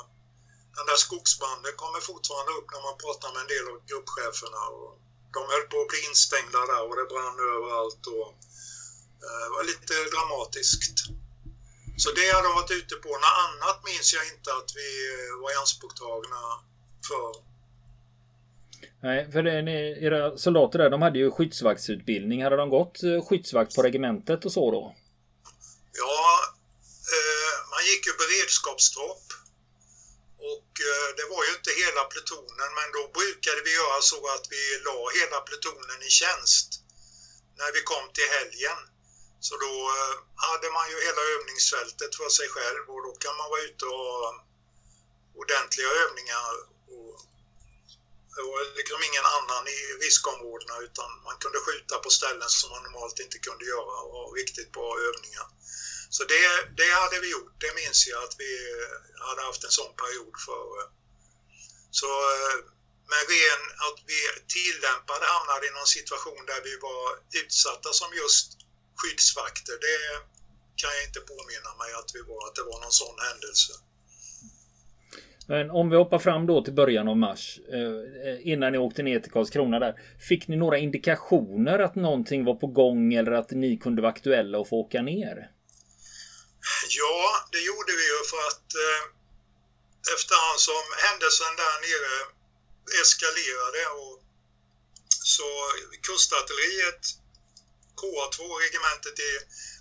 den 0.77 0.86
där 0.89 1.00
skogsbranden 1.05 1.75
kommer 1.84 2.00
fortfarande 2.00 2.51
upp 2.58 2.70
när 2.74 2.84
man 2.88 2.98
pratar 3.03 3.29
med 3.34 3.41
en 3.41 3.53
del 3.55 3.65
av 3.72 3.77
gruppcheferna. 3.89 4.62
Och 4.77 4.91
de 5.36 5.41
höll 5.53 5.67
på 5.72 5.77
att 5.82 5.91
bli 5.91 6.00
instängda 6.10 6.60
där 6.72 6.84
och 6.88 6.96
det 7.00 7.08
brann 7.12 7.39
överallt. 7.55 8.03
Och, 8.15 8.29
eh, 9.25 9.43
det 9.46 9.53
var 9.58 9.63
lite 9.72 9.93
dramatiskt. 10.13 10.98
Så 11.97 12.12
det 12.12 12.27
har 12.35 12.43
de 12.43 12.51
varit 12.59 12.71
ute 12.71 12.95
på. 12.95 13.09
Något 13.09 13.38
annat 13.47 13.79
minns 13.85 14.13
jag 14.13 14.23
inte 14.33 14.50
att 14.59 14.71
vi 14.79 14.89
eh, 15.13 15.41
var 15.41 15.51
ianspråktagna 15.51 16.41
för. 17.07 17.53
Nej, 19.07 19.31
för 19.31 19.43
det, 19.43 19.53
era 20.07 20.38
soldater 20.38 20.79
där, 20.79 20.89
de 20.89 21.01
hade 21.01 21.19
ju 21.19 21.31
skyddsvaktsutbildning. 21.31 22.43
Hade 22.43 22.55
de 22.63 22.69
gått 22.69 23.03
eh, 23.03 23.25
skyddsvakt 23.27 23.75
på 23.75 23.81
regementet 23.83 24.45
och 24.45 24.53
så 24.57 24.71
då? 24.71 24.95
Ja, 26.03 26.23
eh, 27.15 27.55
man 27.73 27.83
gick 27.89 28.03
ju 28.07 28.13
beredskapstropp 28.23 29.25
och 30.53 30.71
eh, 30.89 31.07
det 31.17 31.25
var 31.33 31.41
ju 31.47 31.51
inte 31.57 31.71
hela 31.83 32.03
plutonen 32.12 32.71
men 32.79 32.88
då 32.97 33.03
brukade 33.19 33.59
vi 33.65 33.71
göra 33.81 34.00
så 34.12 34.19
att 34.35 34.45
vi 34.53 34.62
la 34.88 35.00
hela 35.19 35.39
plutonen 35.47 36.00
i 36.09 36.12
tjänst 36.21 36.67
när 37.59 37.69
vi 37.75 37.81
kom 37.91 38.05
till 38.15 38.29
helgen. 38.38 38.79
Så 39.47 39.53
då 39.65 39.73
eh, 39.97 40.15
hade 40.47 40.67
man 40.75 40.85
ju 40.91 40.97
hela 41.07 41.21
övningsfältet 41.35 42.15
för 42.15 42.29
sig 42.29 42.50
själv 42.55 42.83
och 42.93 43.01
då 43.07 43.12
kan 43.23 43.35
man 43.39 43.50
vara 43.50 43.62
ute 43.69 43.85
och 43.85 44.03
ha 44.07 44.45
ordentliga 45.41 45.91
övningar 46.03 46.53
och 46.93 47.13
det 48.35 48.43
var 48.50 48.59
liksom 48.79 49.00
ingen 49.09 49.25
annan 49.38 49.63
i 49.77 49.79
riskområdena 50.05 50.75
utan 50.88 51.09
man 51.27 51.38
kunde 51.43 51.59
skjuta 51.65 51.95
på 51.97 52.09
ställen 52.09 52.50
som 52.50 52.69
man 52.73 52.83
normalt 52.83 53.19
inte 53.19 53.38
kunde 53.47 53.65
göra 53.65 53.95
och 54.05 54.13
ha 54.17 54.23
riktigt 54.41 54.71
bra 54.77 54.89
övningar. 55.09 55.47
Så 56.15 56.23
det, 56.23 56.43
det 56.79 56.91
hade 57.01 57.19
vi 57.19 57.29
gjort, 57.31 57.53
det 57.63 57.75
minns 57.81 58.07
jag 58.07 58.23
att 58.23 58.35
vi 58.43 58.51
eh, 58.73 58.95
hade 59.27 59.41
haft 59.41 59.63
en 59.63 59.77
sån 59.79 59.93
period 60.03 60.35
för. 60.47 60.65
Eh. 60.79 60.89
Så 62.00 62.09
men 63.12 63.23
ren 63.33 63.63
att 63.88 64.00
vi 64.12 64.19
tillämpade 64.55 65.25
hamnade 65.25 65.67
i 65.67 65.75
någon 65.77 65.95
situation 65.97 66.45
där 66.45 66.62
vi 66.67 66.73
var 66.88 67.07
utsatta 67.41 67.89
som 67.93 68.13
just 68.13 68.62
skyddsvakter, 69.00 69.75
det 69.88 70.00
kan 70.81 70.91
jag 70.97 71.03
inte 71.09 71.21
påminna 71.33 71.71
mig 71.81 71.91
att 72.00 72.09
vi 72.15 72.21
var, 72.29 72.41
att 72.47 72.55
det 72.59 72.65
var 72.71 72.79
någon 72.83 72.97
sån 73.03 73.17
händelse. 73.29 73.73
Men 75.47 75.71
om 75.71 75.89
vi 75.89 75.95
hoppar 75.97 76.19
fram 76.19 76.47
då 76.47 76.63
till 76.63 76.73
början 76.73 77.07
av 77.07 77.17
mars, 77.17 77.59
eh, 77.77 78.51
innan 78.51 78.71
ni 78.71 78.77
åkte 78.77 79.03
ner 79.03 79.19
till 79.19 79.31
Karlskrona 79.31 79.79
där. 79.79 79.93
Fick 80.29 80.47
ni 80.47 80.55
några 80.55 80.77
indikationer 80.77 81.79
att 81.79 81.95
någonting 81.95 82.45
var 82.45 82.55
på 82.55 82.67
gång 82.67 83.13
eller 83.13 83.31
att 83.31 83.51
ni 83.51 83.77
kunde 83.77 84.01
vara 84.01 84.12
aktuella 84.12 84.57
och 84.59 84.69
få 84.69 84.75
åka 84.75 85.01
ner? 85.01 85.35
Ja, 87.00 87.19
det 87.51 87.62
gjorde 87.69 87.93
vi 88.00 88.05
ju 88.13 88.19
för 88.31 88.41
att 88.51 88.67
eh, 88.85 89.01
efterhand 90.15 90.59
som 90.69 90.83
händelsen 91.05 91.53
där 91.62 91.75
nere 91.88 92.15
eskalerade 93.01 93.83
och 94.01 94.13
så 95.35 95.50
kustartilleriet 96.07 97.03
KA2 98.03 98.39
regementet 98.65 99.19
i 99.29 99.31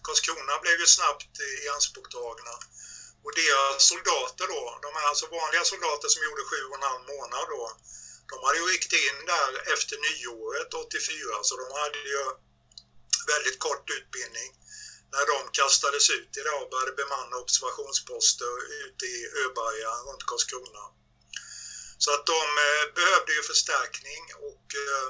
Karlskrona 0.05 0.55
blev 0.63 0.77
ju 0.81 0.87
snabbt 0.87 1.35
i 1.65 1.69
anspråktagna. 1.69 2.55
Och 3.25 3.33
deras 3.41 3.83
soldater 3.93 4.47
då, 4.55 4.63
de 4.85 4.91
är 5.01 5.07
alltså 5.11 5.27
vanliga 5.39 5.65
soldater 5.65 6.09
som 6.09 6.25
gjorde 6.27 6.49
sju 6.51 6.61
och 6.69 6.79
en 6.79 6.89
halv 6.91 7.03
månad 7.15 7.47
då, 7.55 7.63
de 8.31 8.37
hade 8.45 8.59
ju 8.59 8.67
ryckt 8.73 8.93
in 9.07 9.19
där 9.33 9.51
efter 9.75 9.97
nyåret 10.07 10.75
84 10.75 11.43
så 11.49 11.53
de 11.63 11.69
hade 11.83 12.01
ju 12.13 12.23
väldigt 13.33 13.59
kort 13.59 13.91
utbildning 13.99 14.51
när 15.15 15.25
de 15.33 15.39
kastades 15.61 16.11
ut 16.11 16.33
idag 16.41 16.63
och 16.63 16.71
började 16.71 17.01
bemanna 17.03 17.37
observationsposter 17.45 18.53
ute 18.85 19.05
i 19.17 19.19
Öberga 19.45 19.93
runt 20.07 20.27
Karlskrona. 20.29 20.85
Så 21.99 22.09
att 22.15 22.27
de 22.27 22.43
eh, 22.67 22.85
behövde 22.99 23.33
ju 23.39 23.43
förstärkning 23.43 24.23
och 24.49 24.67
eh, 24.85 25.09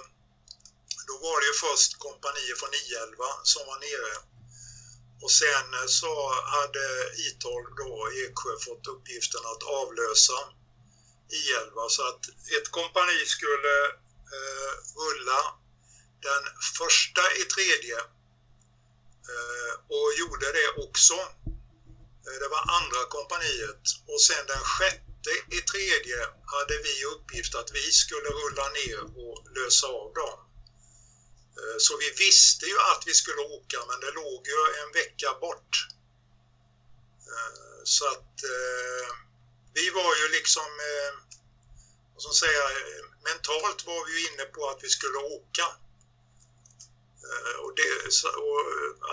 då 1.07 1.15
var 1.27 1.41
det 1.41 1.47
ju 1.47 1.57
först 1.67 1.99
kompanier 1.99 2.57
från 2.61 2.73
I11 2.81 3.21
som 3.53 3.63
var 3.67 3.79
nere 3.87 4.15
och 5.23 5.31
sen 5.31 5.67
eh, 5.75 5.87
så 5.87 6.13
hade 6.57 6.87
I12 7.27 7.65
då, 7.83 7.91
Eksjö, 8.25 8.53
fått 8.67 8.87
uppgiften 8.95 9.45
att 9.53 9.63
avlösa 9.63 10.39
I11 11.39 11.89
så 11.89 12.03
att 12.09 12.23
ett 12.57 12.69
kompani 12.71 13.19
skulle 13.27 13.77
eh, 14.37 14.73
rulla 15.03 15.41
den 16.29 16.43
första 16.79 17.25
i 17.41 17.45
tredje 17.55 17.99
eh, 19.33 19.73
och 19.97 20.09
gjorde 20.19 20.53
det 20.59 20.69
också. 20.87 21.15
Eh, 22.27 22.37
det 22.43 22.49
var 22.55 22.63
andra 22.79 23.03
kompaniet 23.17 23.85
och 24.13 24.21
sen 24.21 24.47
den 24.47 24.65
sjätte 24.75 25.33
i 25.57 25.61
tredje 25.73 26.19
hade 26.55 26.77
vi 26.87 27.05
uppgift 27.05 27.55
att 27.55 27.71
vi 27.75 27.93
skulle 27.93 28.29
rulla 28.41 28.69
ner 28.69 29.01
och 29.25 29.37
lösa 29.57 29.87
av 29.87 30.15
dem. 30.15 30.52
Eh, 31.59 31.79
så 31.79 31.97
vi 31.97 32.11
visste 32.11 32.67
ju 32.67 32.79
att 32.79 33.03
vi 33.07 33.15
skulle 33.15 33.43
åka 33.43 33.79
men 33.89 34.01
det 34.01 34.11
låg 34.11 34.47
ju 34.47 34.59
en 34.83 34.93
vecka 34.93 35.35
bort. 35.41 35.73
Eh, 37.33 37.81
så 37.85 38.05
att 38.07 38.35
eh, 38.55 39.09
vi 39.75 39.91
var 39.91 40.17
ju 40.21 40.29
liksom, 40.29 40.71
vad 42.15 42.23
ska 42.23 42.47
säga, 42.47 42.63
mentalt 43.25 43.87
var 43.87 44.07
vi 44.07 44.13
ju 44.13 44.29
inne 44.29 44.45
på 44.45 44.69
att 44.71 44.85
vi 44.85 44.89
skulle 44.89 45.19
åka. 45.19 45.67
Och, 47.65 47.75
det, 47.77 47.89
och, 48.47 48.61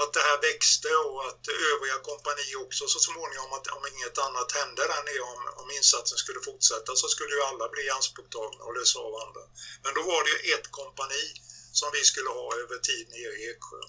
att 0.01 0.13
det 0.13 0.19
här 0.29 0.41
växte 0.41 0.89
och 0.95 1.27
att 1.27 1.47
övriga 1.71 1.99
kompani 2.09 2.55
också 2.55 2.87
så 2.87 2.99
småningom 2.99 3.53
att 3.53 3.67
om 3.67 3.83
inget 3.93 4.17
annat 4.17 4.51
hände 4.51 4.81
där 4.81 5.03
nere 5.03 5.21
om, 5.33 5.41
om 5.61 5.71
insatsen 5.71 6.17
skulle 6.17 6.41
fortsätta 6.41 6.95
så 6.95 7.07
skulle 7.07 7.35
ju 7.35 7.41
alla 7.41 7.69
bli 7.69 7.89
anspråktagna 7.89 8.63
och 8.63 8.77
lösa 8.77 8.99
av 8.99 9.15
andra. 9.15 9.43
Men 9.83 9.93
då 9.93 10.01
var 10.11 10.23
det 10.23 10.29
ju 10.29 10.53
ett 10.53 10.71
kompani 10.71 11.25
som 11.79 11.89
vi 11.97 12.03
skulle 12.09 12.29
ha 12.39 12.47
över 12.63 12.77
tid 12.89 13.05
nere 13.13 13.35
i 13.41 13.43
Eksjö. 13.53 13.81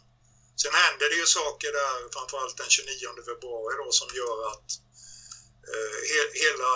Sen 0.63 0.75
händer 0.83 1.07
det 1.11 1.19
ju 1.23 1.29
saker 1.41 1.71
där, 1.81 1.97
framförallt 2.17 2.57
den 2.63 2.71
29 2.77 3.29
februari 3.29 3.75
då, 3.83 3.89
som 4.01 4.09
gör 4.21 4.39
att 4.53 4.69
eh, 5.71 5.99
he 6.11 6.21
hela 6.45 6.73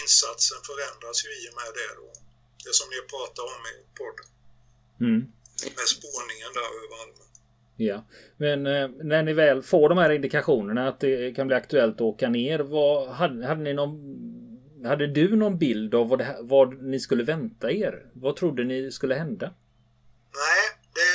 insatsen 0.00 0.60
förändras 0.70 1.18
ju 1.26 1.30
i 1.40 1.42
och 1.50 1.56
med 1.60 1.70
det 1.78 1.92
då. 2.00 2.08
Det 2.64 2.74
som 2.80 2.88
ni 2.92 2.98
pratar 3.12 3.44
om 3.54 3.62
i 3.72 3.76
podden. 4.00 4.26
Mm. 5.06 5.20
Med 5.78 5.88
spårningen 5.96 6.50
där 6.58 6.68
över 6.76 6.88
Malmö. 6.96 7.24
Ja, 7.80 7.98
men 8.36 8.66
eh, 8.66 8.88
när 9.12 9.22
ni 9.22 9.32
väl 9.32 9.62
får 9.62 9.88
de 9.88 9.98
här 9.98 10.10
indikationerna 10.10 10.88
att 10.88 11.00
det 11.00 11.36
kan 11.36 11.46
bli 11.46 11.56
aktuellt 11.56 11.94
att 11.94 12.00
åka 12.00 12.28
ner. 12.28 12.58
Vad, 12.58 13.08
hade, 13.08 13.46
hade 13.46 13.62
ni 13.62 13.74
någon 13.74 13.92
hade 14.84 15.06
du 15.06 15.36
någon 15.36 15.58
bild 15.58 15.94
av 15.94 16.08
vad, 16.08 16.22
här, 16.22 16.36
vad 16.40 16.82
ni 16.82 17.00
skulle 17.00 17.24
vänta 17.24 17.70
er? 17.70 18.10
Vad 18.12 18.36
trodde 18.36 18.64
ni 18.64 18.92
skulle 18.92 19.14
hända? 19.14 19.46
Nej, 20.34 20.64
det, 20.94 21.10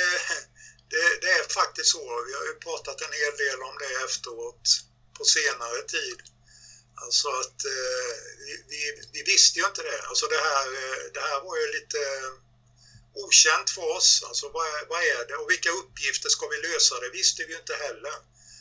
det, 0.90 1.06
det, 1.26 1.54
så. 1.84 2.24
Vi 2.26 2.32
har 2.38 2.44
ju 2.44 2.54
pratat 2.54 3.00
en 3.00 3.12
hel 3.12 3.36
del 3.44 3.62
om 3.68 3.74
det 3.78 4.04
efteråt 4.04 4.64
på 5.18 5.24
senare 5.24 5.82
tid. 5.82 6.18
Alltså 7.04 7.28
att 7.28 7.58
eh, 7.64 8.12
vi, 8.68 8.80
vi, 9.12 9.22
visste 9.32 9.58
ju 9.58 9.66
inte 9.66 9.82
det. 9.82 10.00
Alltså 10.08 10.26
det 10.26 10.42
här, 10.48 10.66
eh, 10.82 11.02
det 11.14 11.20
här 11.20 11.40
var 11.40 11.56
ju 11.56 11.66
lite 11.78 12.00
okänt 13.14 13.70
för 13.70 13.96
oss. 13.96 14.22
Alltså 14.28 14.48
vad, 14.48 14.66
vad 14.88 15.02
är 15.02 15.26
det 15.28 15.36
och 15.36 15.50
vilka 15.50 15.70
uppgifter 15.70 16.28
ska 16.28 16.48
vi 16.48 16.56
lösa? 16.68 17.00
Det 17.00 17.10
visste 17.10 17.44
vi 17.44 17.56
inte 17.56 17.74
heller. 17.74 18.14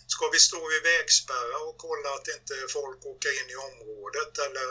Ska 0.07 0.29
vi 0.29 0.39
stå 0.39 0.67
vid 0.67 0.83
vägspärrar 0.83 1.61
och 1.67 1.77
kolla 1.77 2.09
att 2.13 2.27
inte 2.27 2.55
folk 2.69 3.05
åker 3.05 3.31
in 3.39 3.49
i 3.49 3.55
området 3.55 4.37
eller 4.37 4.67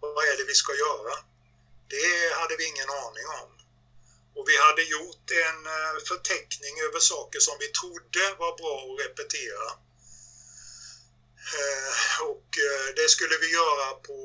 vad 0.00 0.24
är 0.24 0.36
det 0.36 0.44
vi 0.44 0.54
ska 0.54 0.72
göra? 0.74 1.14
Det 1.88 2.34
hade 2.34 2.56
vi 2.56 2.64
ingen 2.64 2.90
aning 2.90 3.26
om. 3.42 3.59
Och 4.40 4.48
vi 4.48 4.56
hade 4.66 4.82
gjort 4.82 5.26
en 5.46 5.60
eh, 5.66 5.96
förteckning 6.10 6.74
över 6.86 7.00
saker 7.00 7.40
som 7.40 7.56
vi 7.62 7.68
trodde 7.68 8.24
var 8.42 8.52
bra 8.60 8.76
att 8.88 9.00
repetera. 9.06 9.68
Eh, 11.58 12.22
och 12.32 12.50
eh, 12.68 12.88
det 12.98 13.08
skulle 13.14 13.36
vi 13.44 13.48
göra 13.60 13.86
på 14.08 14.18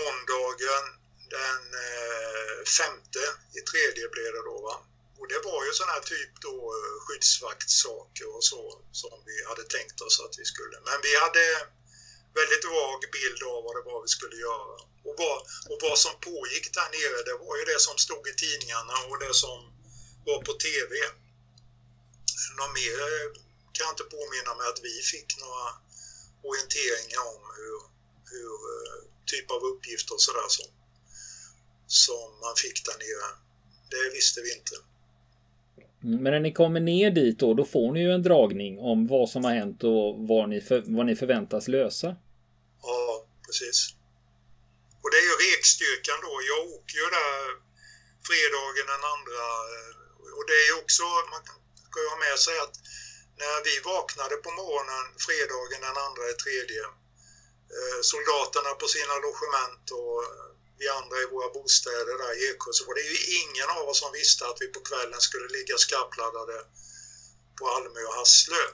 måndagen 0.00 0.84
den 1.36 1.62
femte 2.78 3.24
i 3.58 3.60
tredje 3.70 4.08
blev 4.14 4.32
det 4.36 4.44
då 4.50 4.56
va. 4.68 4.74
Och 5.18 5.28
det 5.32 5.40
var 5.48 5.60
ju 5.66 5.72
sådana 5.72 5.92
här 5.92 6.06
typ 6.14 6.32
då 6.40 6.56
skyddsvaktsaker 7.04 8.36
och 8.36 8.44
så 8.44 8.62
som 8.92 9.16
vi 9.28 9.36
hade 9.48 9.64
tänkt 9.76 10.00
oss 10.00 10.20
att 10.20 10.38
vi 10.38 10.44
skulle. 10.44 10.76
Men 10.88 10.98
vi 11.02 11.12
hade 11.24 11.44
väldigt 12.40 12.64
vag 12.64 13.00
bild 13.16 13.42
av 13.42 13.60
vad 13.64 13.74
det 13.76 13.84
var 13.90 14.02
vi 14.02 14.08
skulle 14.08 14.36
göra. 14.36 14.76
Och 15.08 15.16
vad, 15.22 15.38
och 15.70 15.78
vad 15.86 15.98
som 16.04 16.14
pågick 16.30 16.66
där 16.78 16.88
nere, 16.96 17.18
det 17.28 17.36
var 17.44 17.54
ju 17.60 17.64
det 17.72 17.80
som 17.86 17.96
stod 18.06 18.24
i 18.32 18.34
tidningarna 18.44 18.96
och 19.08 19.18
det 19.24 19.34
som 19.44 19.58
var 20.28 20.38
på 20.48 20.54
TV. 20.66 20.92
Något 22.58 22.74
mer 22.80 22.98
kan 23.74 23.84
jag 23.86 23.94
inte 23.94 24.08
påminna 24.16 24.52
mig 24.58 24.66
att 24.72 24.80
vi 24.88 24.94
fick 25.12 25.28
några 25.44 25.66
orienteringar 26.50 27.22
om 27.34 27.42
hur, 27.58 27.78
hur 28.32 28.54
eh, 28.74 29.00
typ 29.32 29.46
av 29.56 29.60
uppgifter 29.72 30.12
och 30.14 30.24
sådär 30.28 30.48
som, 30.56 30.68
som 32.04 32.28
man 32.44 32.54
fick 32.64 32.78
där 32.88 32.98
nere. 33.04 33.28
Det 33.92 34.04
visste 34.16 34.40
vi 34.44 34.50
inte. 34.58 34.74
Men 36.00 36.32
när 36.32 36.40
ni 36.40 36.52
kommer 36.52 36.80
ner 36.80 37.10
dit 37.10 37.38
då, 37.38 37.54
då 37.54 37.64
får 37.64 37.92
ni 37.92 38.00
ju 38.00 38.12
en 38.12 38.22
dragning 38.22 38.78
om 38.78 39.06
vad 39.06 39.28
som 39.28 39.44
har 39.44 39.54
hänt 39.54 39.84
och 39.84 40.28
vad 40.28 40.48
ni, 40.48 40.60
för, 40.60 40.82
vad 40.86 41.06
ni 41.06 41.16
förväntas 41.16 41.68
lösa. 41.68 42.16
Ja, 42.82 43.26
precis. 43.46 43.94
Och 45.08 45.14
det 45.14 45.24
är 45.24 45.30
ju 45.32 45.36
rekstyrkan 45.46 46.18
då. 46.26 46.32
Jag 46.52 46.62
åker 46.76 46.96
ju 47.02 47.08
där 47.20 47.42
fredagen 48.28 48.86
den 48.94 49.04
andra 49.14 49.44
och 50.36 50.44
det 50.48 50.56
är 50.62 50.66
ju 50.70 50.76
också, 50.82 51.04
man 51.34 51.42
ska 51.88 51.96
ju 52.04 52.08
ha 52.14 52.18
med 52.28 52.38
sig 52.46 52.56
att 52.64 52.76
när 53.42 53.56
vi 53.68 53.74
vaknade 53.92 54.36
på 54.44 54.50
morgonen 54.60 55.04
fredagen 55.26 55.80
den 55.88 55.98
andra 56.06 56.24
i 56.32 56.34
tredje 56.44 56.82
eh, 57.76 58.00
soldaterna 58.10 58.70
på 58.80 58.86
sina 58.96 59.14
logement 59.24 59.84
och 60.00 60.18
vi 60.78 60.88
andra 60.88 61.16
i 61.22 61.26
våra 61.34 61.48
bostäder 61.56 62.14
där 62.22 62.32
i 62.38 62.42
Eksjö 62.50 62.70
så 62.72 62.84
var 62.86 62.94
det 62.94 63.06
ju 63.12 63.18
ingen 63.42 63.68
av 63.78 63.84
oss 63.88 64.00
som 64.04 64.12
visste 64.12 64.42
att 64.46 64.60
vi 64.62 64.68
på 64.76 64.80
kvällen 64.88 65.20
skulle 65.20 65.48
ligga 65.56 65.76
skarpladdade 65.78 66.56
på 67.58 67.64
Almö 67.76 68.00
och 68.08 68.16
Hasslö. 68.18 68.64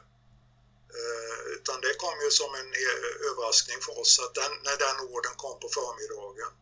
Eh, 1.01 1.39
utan 1.55 1.81
det 1.81 1.95
kom 1.95 2.17
ju 2.25 2.31
som 2.31 2.55
en 2.55 2.71
eh, 2.87 3.11
överraskning 3.29 3.79
för 3.87 3.95
oss 4.01 4.19
att 4.25 4.35
den, 4.35 4.53
när 4.67 4.77
den 4.87 4.97
orden 5.13 5.35
kom 5.43 5.57
på 5.61 5.69
förmiddagen. 5.79 6.53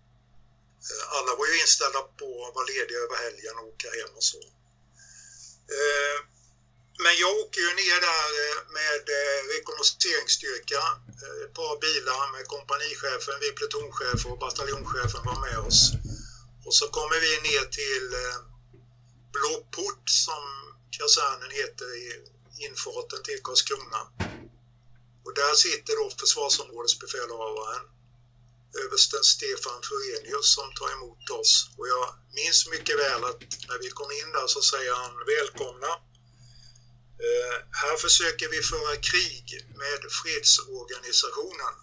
Eh, 0.90 1.04
alla 1.16 1.32
var 1.38 1.46
ju 1.46 1.60
inställda 1.60 2.00
på 2.20 2.28
att 2.46 2.54
vara 2.54 2.66
lediga 2.72 2.98
över 2.98 3.16
helgen 3.24 3.54
och 3.58 3.68
åka 3.72 3.88
hem 3.98 4.12
och 4.18 4.24
så. 4.32 4.42
men 7.04 7.14
jag 7.22 7.32
åker 7.42 7.60
ju 7.66 7.72
ner 7.82 7.98
där 8.10 8.30
med 8.78 9.02
rekognoseringsstyrka, 9.54 10.82
ett 11.44 11.54
par 11.54 11.74
bilar 11.84 12.32
med 12.34 12.44
kompanichefen, 12.54 13.40
vi 13.40 13.52
plutonchefer 13.52 14.30
och 14.32 14.38
bataljonschefen 14.38 15.22
var 15.24 15.38
med 15.46 15.58
oss. 15.58 15.80
Och 16.66 16.74
så 16.74 16.86
kommer 16.88 17.18
vi 17.26 17.32
ner 17.48 17.64
till 17.80 18.06
Blå 19.32 19.54
Port 19.76 20.04
som 20.26 20.44
kasernen 20.98 21.50
heter 21.50 21.88
i 21.96 22.06
infarten 22.66 23.22
till 23.22 23.40
Karlskrona. 23.46 24.02
Och 25.24 25.34
där 25.40 25.54
sitter 25.54 25.92
då 26.00 26.06
försvarsområdesbefälhavaren, 26.22 27.84
översten 28.84 29.24
Stefan 29.34 29.80
Furenius 29.88 30.54
som 30.56 30.68
tar 30.78 30.90
emot 30.96 31.30
oss. 31.40 31.52
Och 31.78 31.88
jag 31.88 32.06
minns 32.38 32.68
mycket 32.74 32.96
väl 32.98 33.24
att 33.30 33.40
när 33.68 33.78
vi 33.78 33.88
kom 33.90 34.10
in 34.20 34.32
där 34.36 34.46
så 34.46 34.60
säger 34.62 34.94
han 34.94 35.12
välkomna 35.34 35.90
Eh, 37.28 37.58
här 37.82 37.96
försöker 37.96 38.48
vi 38.48 38.62
föra 38.62 38.96
krig 39.10 39.46
med 39.82 40.00
fredsorganisationen. 40.20 41.74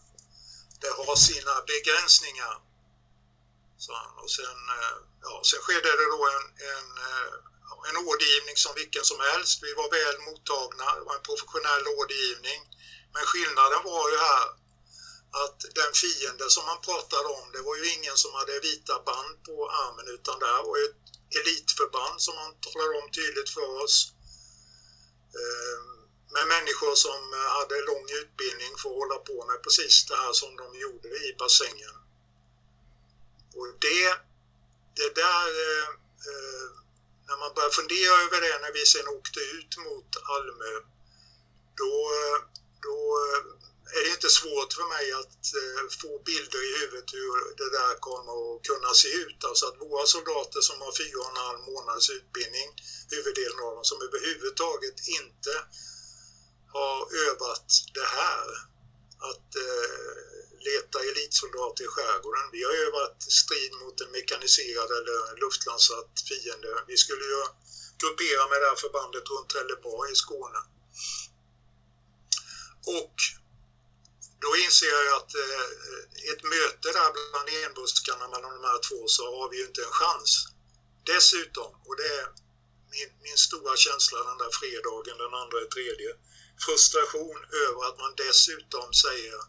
Det 0.81 0.91
har 0.97 1.15
sina 1.15 1.55
begränsningar. 1.71 2.55
Så, 3.77 3.93
och 4.23 4.31
sen, 4.31 4.59
eh, 4.77 4.97
ja, 5.21 5.41
sen 5.49 5.59
skedde 5.61 5.91
det 5.99 6.09
då 6.15 6.21
en, 6.35 6.45
en, 6.73 6.87
eh, 7.09 7.33
en 7.87 7.97
ordergivning 8.07 8.57
som 8.63 8.73
vilken 8.81 9.05
som 9.11 9.19
helst. 9.29 9.55
Vi 9.65 9.71
var 9.73 9.89
väl 9.97 10.17
mottagna, 10.27 10.85
det 10.95 11.05
var 11.09 11.15
en 11.15 11.29
professionell 11.29 11.85
ordergivning. 11.99 12.59
Men 13.13 13.23
skillnaden 13.31 13.81
var 13.83 14.05
ju 14.13 14.17
här 14.17 14.47
att 15.43 15.59
den 15.81 15.91
fiende 15.93 16.49
som 16.49 16.65
man 16.65 16.81
pratade 16.81 17.27
om, 17.39 17.51
det 17.51 17.61
var 17.61 17.75
ju 17.75 17.85
ingen 17.95 18.17
som 18.17 18.33
hade 18.33 18.59
vita 18.59 18.95
band 19.09 19.43
på 19.47 19.55
armen 19.69 20.07
utan 20.15 20.39
det 20.39 20.45
här 20.53 20.63
var 20.63 20.77
ett 20.87 21.01
elitförband 21.39 22.21
som 22.21 22.35
man 22.35 22.51
talade 22.61 22.97
om 23.01 23.11
tydligt 23.11 23.49
för 23.49 23.83
oss 23.83 24.13
ehm, 25.39 25.89
med 26.35 26.47
människor 26.47 26.95
som 26.95 27.21
hade 27.57 27.85
lång 27.91 28.05
utbildning 28.21 28.73
för 28.81 28.89
att 28.89 29.01
hålla 29.01 29.19
på 29.29 29.45
med 29.49 29.63
precis 29.63 30.05
det 30.05 30.15
här 30.15 30.33
som 30.33 30.55
de 30.55 30.79
gjorde 30.79 31.07
i 31.07 31.35
bassängen. 31.39 31.95
Och 33.55 33.67
det, 33.79 34.05
det 34.99 35.15
där, 35.15 35.47
eh, 35.67 35.89
eh 36.29 36.78
jag 37.69 37.75
funderade 37.75 38.01
fundera 38.01 38.25
över 38.25 38.39
det 38.47 38.59
när 38.65 38.73
vi 38.79 38.85
sen 38.85 39.07
åkte 39.07 39.39
ut 39.39 39.77
mot 39.77 40.11
Almö, 40.35 40.73
då, 41.81 41.93
då 42.87 42.97
eh, 43.25 43.41
är 43.97 44.03
det 44.03 44.11
inte 44.17 44.29
svårt 44.39 44.73
för 44.77 44.87
mig 44.95 45.05
att 45.21 45.43
eh, 45.61 45.81
få 46.01 46.11
bilder 46.29 46.61
i 46.69 46.71
huvudet 46.79 47.13
hur 47.13 47.33
det 47.61 47.69
där 47.79 47.93
kommer 48.07 48.33
att 48.41 48.63
kunna 48.69 48.91
se 48.93 49.09
ut. 49.23 49.39
Alltså 49.49 49.65
att 49.65 49.81
våra 49.85 50.05
soldater 50.05 50.61
som 50.61 50.81
har 50.81 50.91
fyra 51.01 51.19
och 51.21 51.31
en 51.31 51.45
halv 51.47 51.61
månads 51.71 52.09
utbildning 52.09 52.69
huvuddelen 53.15 53.59
av 53.65 53.71
dem 53.75 53.85
som 53.91 53.99
överhuvudtaget 54.07 54.99
inte 55.19 55.53
har 56.75 56.99
övat 57.27 57.67
det 57.97 58.07
här. 58.19 58.47
Att 59.29 59.49
eh, 59.67 60.28
leta 60.69 60.99
elitsoldater 61.09 61.83
i 61.83 61.87
skärgården. 61.87 62.49
Vi 62.51 62.63
har 62.63 62.73
övat 62.87 63.17
strid 63.41 63.73
mot 63.81 64.01
en 64.01 64.11
mekaniserad 64.11 64.91
eller 64.99 65.39
luftlandsatt 65.43 66.13
fiende. 66.27 66.83
Vi 66.87 66.97
skulle 66.97 67.25
ju 67.33 67.41
gruppera 68.01 68.43
med 68.49 68.61
det 68.61 68.69
här 68.69 68.75
förbandet 68.85 69.29
runt 69.29 69.49
Trelleborg 69.49 70.11
i 70.11 70.15
Skåne. 70.15 70.61
Och 72.97 73.15
då 74.43 74.49
inser 74.65 74.87
jag 74.87 75.15
att 75.17 75.35
eh, 75.35 75.67
ett 76.31 76.43
möte 76.43 76.87
där 76.97 77.09
bland 77.13 77.49
enbuskarna 77.63 78.27
mellan 78.27 78.53
de 78.57 78.63
här 78.71 78.79
två 78.87 79.07
så 79.07 79.23
har 79.35 79.49
vi 79.49 79.57
ju 79.57 79.65
inte 79.65 79.83
en 79.83 79.97
chans. 80.01 80.47
Dessutom, 81.05 81.71
och 81.87 81.95
det 82.01 82.13
min, 82.93 83.11
min 83.25 83.37
stora 83.37 83.75
känsla 83.77 84.17
den 84.29 84.37
där 84.43 84.51
fredagen, 84.59 85.17
den 85.17 85.33
andra 85.41 85.57
och 85.65 85.71
tredje. 85.71 86.11
Frustration 86.65 87.39
över 87.65 87.81
att 87.89 87.97
man 88.03 88.13
dessutom 88.15 88.93
säger 88.93 89.39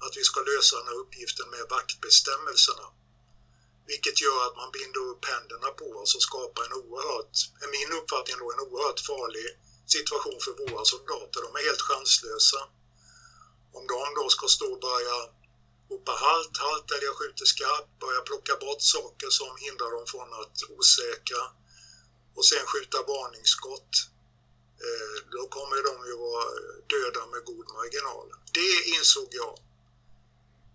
att 0.00 0.16
vi 0.16 0.24
ska 0.24 0.40
lösa 0.40 0.76
den 0.76 0.86
här 0.86 0.98
uppgiften 1.02 1.50
med 1.50 1.64
vaktbestämmelserna. 1.70 2.86
Vilket 3.86 4.20
gör 4.20 4.46
att 4.46 4.56
man 4.56 4.70
binder 4.70 5.00
upp 5.00 5.24
händerna 5.24 5.70
på 5.80 5.86
oss 6.00 6.14
och 6.14 6.22
skapar 6.22 6.62
en 6.64 6.78
oerhört, 6.82 7.34
är 7.62 7.68
min 7.78 7.98
uppfattning 7.98 8.36
då, 8.38 8.52
en 8.52 8.64
oerhört 8.66 9.00
farlig 9.00 9.46
situation 9.86 10.38
för 10.44 10.52
våra 10.62 10.84
soldater. 10.84 11.38
De 11.42 11.50
är 11.58 11.64
helt 11.68 11.88
chanslösa. 11.88 12.60
Om 13.72 13.86
de 13.86 14.14
då 14.20 14.28
ska 14.28 14.46
stå 14.48 14.66
och 14.72 14.80
börja 14.80 15.16
ropa 15.90 16.12
halt, 16.12 16.56
halt 16.64 16.90
eller 16.90 17.04
jag 17.10 17.16
skjuter 17.16 17.44
skarpt, 17.44 17.98
börja 18.04 18.20
plocka 18.20 18.54
bort 18.56 18.82
saker 18.82 19.28
som 19.30 19.56
hindrar 19.64 19.90
dem 19.96 20.06
från 20.06 20.30
att 20.40 20.56
osäkra 20.76 21.44
och 22.36 22.46
sen 22.46 22.66
skjuta 22.66 22.98
varningsskott. 23.02 23.92
Eh, 24.84 25.16
då 25.34 25.42
kommer 25.56 25.78
de 25.88 25.94
ju 26.10 26.16
vara 26.26 26.44
döda 26.94 27.26
med 27.26 27.44
god 27.44 27.68
marginal. 27.78 28.26
Det 28.52 28.72
insåg 28.96 29.28
jag 29.30 29.58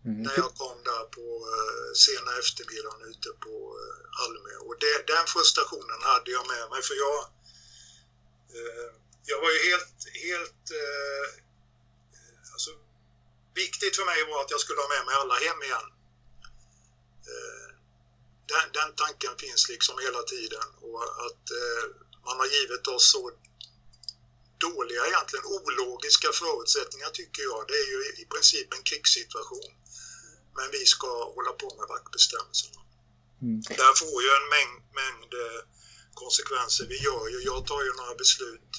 mm. 0.05 0.21
när 0.23 0.35
jag 0.43 0.51
kom 0.61 0.77
där 0.89 1.05
på 1.17 1.27
eh, 1.53 1.89
sena 2.05 2.31
eftermiddagen 2.41 3.01
ute 3.11 3.29
på 3.45 3.55
eh, 3.81 4.23
Almö. 4.23 4.53
Och 4.67 4.75
det, 4.83 5.07
den 5.13 5.25
frustrationen 5.33 6.01
hade 6.11 6.31
jag 6.31 6.45
med 6.53 6.65
mig 6.73 6.81
för 6.87 6.95
jag, 7.05 7.19
eh, 8.55 8.89
jag 9.31 9.39
var 9.43 9.51
ju 9.55 9.59
helt, 9.69 9.97
helt 10.27 10.63
eh, 10.81 11.25
alltså, 12.53 12.71
viktigt 13.53 13.95
för 13.95 14.05
mig 14.05 14.19
var 14.29 14.41
att 14.41 14.51
jag 14.51 14.59
skulle 14.59 14.81
ha 14.81 14.89
med 14.95 15.05
mig 15.05 15.15
alla 15.15 15.35
hem 15.47 15.61
igen 15.67 15.87
eh, 17.31 17.69
den, 18.51 18.65
den 18.77 18.91
tanken 18.95 19.33
finns 19.37 19.69
liksom 19.69 19.95
hela 20.05 20.21
tiden 20.23 20.67
och 20.81 21.03
att 21.25 21.45
eh, 21.61 21.85
man 22.25 22.37
har 22.41 22.47
givit 22.57 22.87
oss 22.87 23.11
så 23.11 23.31
dåliga, 24.57 25.07
egentligen 25.07 25.45
ologiska 25.45 26.29
förutsättningar 26.31 27.09
tycker 27.09 27.43
jag. 27.43 27.67
Det 27.67 27.77
är 27.83 27.87
ju 27.93 27.99
i 28.21 28.25
princip 28.25 28.73
en 28.73 28.83
krigssituation. 28.83 29.71
Men 30.59 30.67
vi 30.77 30.83
ska 30.95 31.11
hålla 31.35 31.53
på 31.61 31.67
med 31.79 31.87
vaktbestämmelserna. 31.95 32.79
Mm. 33.45 33.57
Det 33.77 33.83
här 33.87 33.95
får 34.01 34.17
ju 34.25 34.29
en 34.39 34.47
mängd, 34.55 34.77
mängd 35.01 35.31
eh, 35.43 35.61
konsekvenser. 36.21 36.83
Vi 36.93 36.97
gör 37.07 37.23
ju, 37.33 37.37
jag 37.51 37.59
tar 37.69 37.81
ju 37.87 37.91
några 37.99 38.15
beslut 38.23 38.71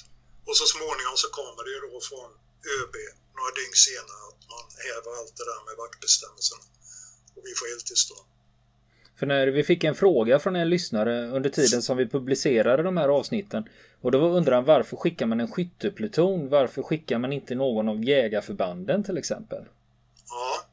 och 0.47 0.57
så 0.59 0.65
småningom 0.73 1.15
så 1.23 1.27
kommer 1.39 1.61
det 1.65 1.71
ju 1.75 1.79
då 1.87 1.95
från 2.09 2.29
ÖB 2.75 2.95
några 3.37 3.51
dygn 3.59 3.75
senare 3.87 4.21
att 4.29 4.41
man 4.53 4.65
häver 4.87 5.11
allt 5.19 5.35
det 5.39 5.45
där 5.51 5.61
med 5.67 5.75
vaktbestämmelserna 5.83 6.63
och 7.35 7.43
vi 7.47 7.53
får 7.59 7.67
eltillstånd. 7.73 8.27
För 9.19 9.25
när 9.25 9.47
vi 9.47 9.63
fick 9.63 9.83
en 9.83 9.95
fråga 9.95 10.39
från 10.39 10.55
en 10.55 10.69
lyssnare 10.69 11.27
under 11.37 11.49
tiden 11.49 11.81
som 11.81 11.97
vi 11.97 12.07
publicerade 12.09 12.83
de 12.83 12.97
här 12.97 13.09
avsnitten 13.09 13.69
och 14.01 14.11
då 14.11 14.19
undrar 14.37 14.55
han 14.55 14.65
varför 14.65 14.97
skickar 14.97 15.25
man 15.25 15.39
en 15.39 15.51
skyttepluton? 15.51 16.49
Varför 16.49 16.83
skickar 16.83 17.19
man 17.19 17.33
inte 17.33 17.55
någon 17.55 17.89
av 17.89 18.03
jägarförbanden 18.03 19.03
till 19.03 19.17
exempel? 19.17 19.63
Ja, 20.29 20.70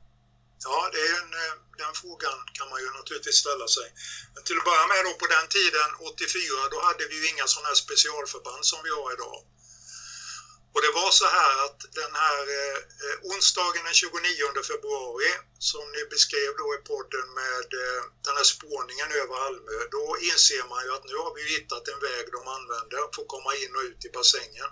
ja 0.65 0.91
det 0.93 1.01
är 1.09 1.15
en, 1.23 1.33
eh, 1.43 1.55
den 1.83 1.95
frågan 2.01 2.39
kan 2.57 2.69
man 2.71 2.81
ju 2.85 2.91
naturligtvis 2.91 3.39
ställa 3.45 3.69
sig. 3.69 3.89
Men 4.35 4.45
till 4.45 4.59
att 4.59 4.69
börja 4.71 4.87
med 4.87 5.05
då 5.05 5.13
på 5.23 5.27
den 5.37 5.49
tiden, 5.49 5.89
84, 6.01 6.69
då 6.75 6.79
hade 6.89 7.05
vi 7.11 7.15
ju 7.21 7.25
inga 7.33 7.47
sådana 7.47 7.69
här 7.69 7.81
specialförband 7.87 8.65
som 8.67 8.81
vi 8.87 8.91
har 8.99 9.13
idag. 9.13 9.39
Och 10.79 10.85
det 10.85 10.93
var 11.01 11.11
så 11.11 11.27
här 11.39 11.55
att 11.67 11.81
den 12.01 12.13
här 12.25 12.43
eh, 12.59 12.79
eh 13.05 13.17
onsdagen 13.31 13.85
den 13.85 13.95
29 13.95 14.63
februari 14.71 15.31
som 15.71 15.85
ni 15.95 16.03
beskrev 16.15 16.51
då 16.63 16.67
i 16.79 16.81
podden 16.93 17.27
med 17.43 17.67
eh, 17.85 18.03
den 18.27 18.35
här 18.39 18.49
spårningen 18.55 19.11
över 19.21 19.35
Almö, 19.47 19.77
då 19.97 20.05
inser 20.31 20.65
man 20.73 20.85
ju 20.85 20.91
att 20.95 21.09
nu 21.11 21.17
har 21.25 21.33
vi 21.37 21.43
hittat 21.55 21.89
en 21.93 22.01
väg 22.09 22.25
de 22.37 22.43
använder 22.59 23.01
för 23.15 23.23
att 23.23 23.35
komma 23.35 23.51
in 23.63 23.77
och 23.77 23.87
ut 23.91 24.05
i 24.09 24.11
bassängen. 24.17 24.71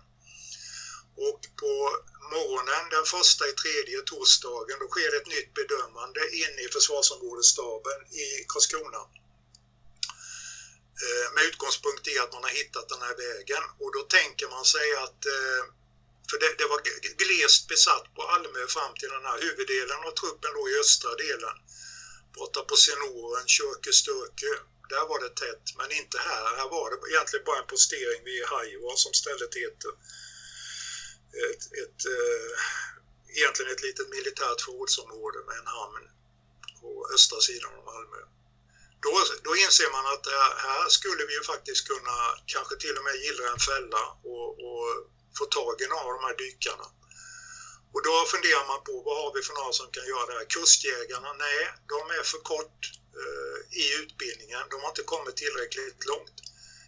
Och 1.29 1.40
på 1.61 1.72
morgonen 2.35 2.85
den 2.91 3.07
första 3.15 3.49
i 3.49 3.53
tredje 3.53 4.01
torsdagen 4.03 4.79
då 4.81 4.89
sker 4.89 5.17
ett 5.17 5.33
nytt 5.35 5.55
bedömande 5.55 6.21
inne 6.43 6.61
i 6.67 6.69
försvarsområdesstaben 6.77 7.99
i 8.25 8.27
Karlskrona 8.49 9.03
eh, 11.05 11.27
med 11.35 11.45
utgångspunkt 11.45 12.09
i 12.09 12.19
att 12.19 12.33
man 12.33 12.43
har 12.43 12.55
hittat 12.61 12.89
den 12.89 13.03
här 13.07 13.17
vägen 13.25 13.65
och 13.83 13.93
då 13.97 14.03
tänker 14.03 14.49
man 14.49 14.65
sig 14.65 14.89
att 15.05 15.21
eh, 15.37 15.62
för 16.31 16.39
det, 16.43 16.55
det, 16.59 16.67
var 16.73 16.81
glest 17.25 17.69
besatt 17.69 18.07
på 18.15 18.23
Almö 18.23 18.67
fram 18.77 18.95
till 18.95 19.09
den 19.17 19.25
här 19.29 19.39
huvuddelen 19.45 20.01
av 20.07 20.12
truppen 20.21 20.53
låg 20.57 20.69
i 20.71 20.79
östra 20.85 21.15
delen. 21.15 21.57
Borta 22.35 22.61
på 22.71 22.77
Senoren, 22.77 23.47
Körke, 23.47 23.93
Stöke. 23.93 24.53
Där 24.93 25.05
var 25.11 25.19
det 25.25 25.35
tätt, 25.45 25.67
men 25.79 25.93
inte 25.93 26.19
här. 26.19 26.57
Här 26.59 26.69
var 26.77 26.87
det 26.91 26.97
egentligen 27.12 27.45
bara 27.45 27.59
en 27.59 27.73
postering 27.75 28.21
vid 28.25 28.45
Haivar 28.45 28.97
som 28.97 29.12
stället 29.12 29.55
heter. 29.62 29.93
Ett, 31.44 31.64
ett, 31.83 32.01
eh, 32.16 32.53
egentligen 33.37 33.72
ett 33.72 33.83
litet 33.83 34.09
militärt 34.09 34.61
förrådsområde 34.61 35.38
med 35.49 35.57
en 35.59 35.72
hamn 35.79 36.05
på 36.81 36.88
östra 37.14 37.40
sidan 37.40 37.72
av 37.79 37.85
Malmö. 37.92 38.20
Då, 39.05 39.12
då 39.46 39.53
inser 39.64 39.90
man 39.96 40.07
att 40.12 40.27
här, 40.27 40.53
här 40.66 40.88
skulle 40.88 41.22
vi 41.29 41.35
ju 41.38 41.42
faktiskt 41.53 41.88
kunna 41.88 42.16
kanske 42.55 42.77
till 42.77 42.96
och 42.99 43.05
med 43.05 43.16
gillra 43.25 43.46
en 43.55 43.64
fälla 43.70 44.03
och, 44.33 44.49
och 44.66 44.87
få 45.38 45.44
tag 45.59 45.75
i 45.83 45.87
några 45.87 46.07
av 46.09 46.16
de 46.18 46.25
här 46.29 46.37
dykarna. 46.44 46.87
Och 47.94 48.03
då 48.09 48.14
funderar 48.33 48.66
man 48.72 48.81
på 48.88 48.94
vad 49.07 49.16
har 49.22 49.31
vi 49.35 49.42
för 49.46 49.55
några 49.55 49.72
som 49.72 49.88
kan 49.96 50.07
göra 50.12 50.27
det 50.27 50.38
här? 50.38 50.49
Kustjägarna? 50.57 51.31
Nej, 51.33 51.61
de 51.92 52.01
är 52.18 52.25
för 52.33 52.42
kort 52.53 52.81
eh, 53.20 53.57
i 53.83 53.85
utbildningen. 54.03 54.62
De 54.70 54.77
har 54.83 54.88
inte 54.88 55.03
kommit 55.14 55.37
tillräckligt 55.37 56.01
långt. 56.11 56.37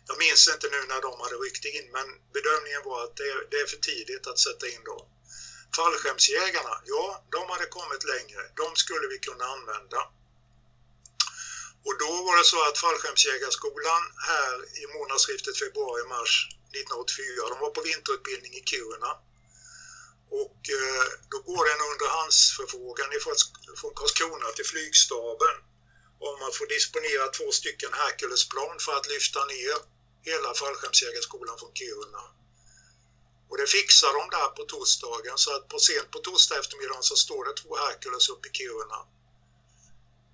Jag 0.08 0.18
minns 0.18 0.48
inte 0.54 0.68
nu 0.68 0.80
när 0.88 1.00
de 1.00 1.20
hade 1.20 1.36
ryckt 1.44 1.64
in, 1.64 1.86
men 1.96 2.06
bedömningen 2.36 2.82
var 2.84 3.04
att 3.04 3.16
det, 3.16 3.32
det 3.50 3.56
är 3.64 3.66
för 3.66 3.76
tidigt 3.76 4.26
att 4.26 4.38
sätta 4.38 4.66
in 4.68 4.84
dem. 4.84 5.04
Fallskärmsjägarna, 5.76 6.74
ja, 6.84 7.24
de 7.36 7.42
hade 7.52 7.66
kommit 7.66 8.04
längre. 8.04 8.42
De 8.62 8.76
skulle 8.76 9.06
vi 9.12 9.18
kunna 9.18 9.44
använda. 9.44 10.00
Och 11.86 11.98
då 12.04 12.10
var 12.26 12.34
det 12.38 12.44
så 12.44 12.60
att 12.68 12.78
Fallskärmsjägarskolan 12.78 14.02
här 14.30 14.54
i 14.82 14.84
månadsskiftet 14.96 15.58
februari-mars 15.58 16.32
1984, 16.50 17.48
de 17.52 17.58
var 17.64 17.70
på 17.70 17.80
vinterutbildning 17.90 18.54
i 18.60 18.62
Kiruna. 18.70 19.12
Och 20.42 20.58
eh, 20.78 21.06
då 21.30 21.38
går 21.48 21.62
det 21.64 21.72
en 21.76 21.88
underhandsförfrågan 21.92 23.08
från 23.80 23.94
Karlskrona 23.98 24.48
till 24.56 24.70
flygstaben 24.72 25.56
om 26.28 26.38
att 26.46 26.56
få 26.56 26.64
disponera 26.64 27.26
två 27.28 27.52
stycken 27.52 27.92
Herculesplan 27.92 28.78
för 28.84 28.92
att 28.96 29.08
lyfta 29.08 29.44
ner 29.44 29.76
hela 30.32 30.54
fallskärmsjägarskolan 30.54 31.58
från 31.58 31.74
Kiruna. 31.74 32.22
Och 33.48 33.58
det 33.58 33.66
fixar 33.66 34.12
de 34.18 34.24
där 34.36 34.48
på 34.56 34.62
torsdagen 34.64 35.38
så 35.38 35.50
att 35.56 35.68
på 35.68 35.78
sent 35.78 36.10
på 36.10 36.18
torsdag 36.18 36.58
eftermiddagen 36.58 37.02
så 37.10 37.16
står 37.16 37.44
det 37.44 37.54
två 37.60 37.76
Hercules 37.76 38.28
uppe 38.28 38.48
i 38.48 38.52
Kiruna. 38.58 39.00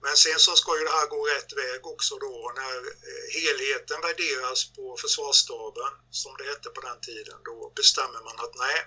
Men 0.05 0.17
sen 0.17 0.39
så 0.39 0.53
ska 0.57 0.79
ju 0.79 0.85
det 0.85 0.97
här 0.99 1.07
gå 1.07 1.21
rätt 1.35 1.53
väg 1.63 1.87
också 1.87 2.15
då 2.27 2.53
när 2.61 2.77
eh, 3.11 3.25
helheten 3.39 4.01
värderas 4.01 4.61
på 4.77 4.97
försvarsstaben, 4.97 5.93
som 6.11 6.33
det 6.39 6.45
hette 6.45 6.69
på 6.77 6.81
den 6.81 7.01
tiden, 7.01 7.39
då 7.45 7.73
bestämmer 7.77 8.21
man 8.29 8.37
att 8.45 8.55
nej, 8.65 8.79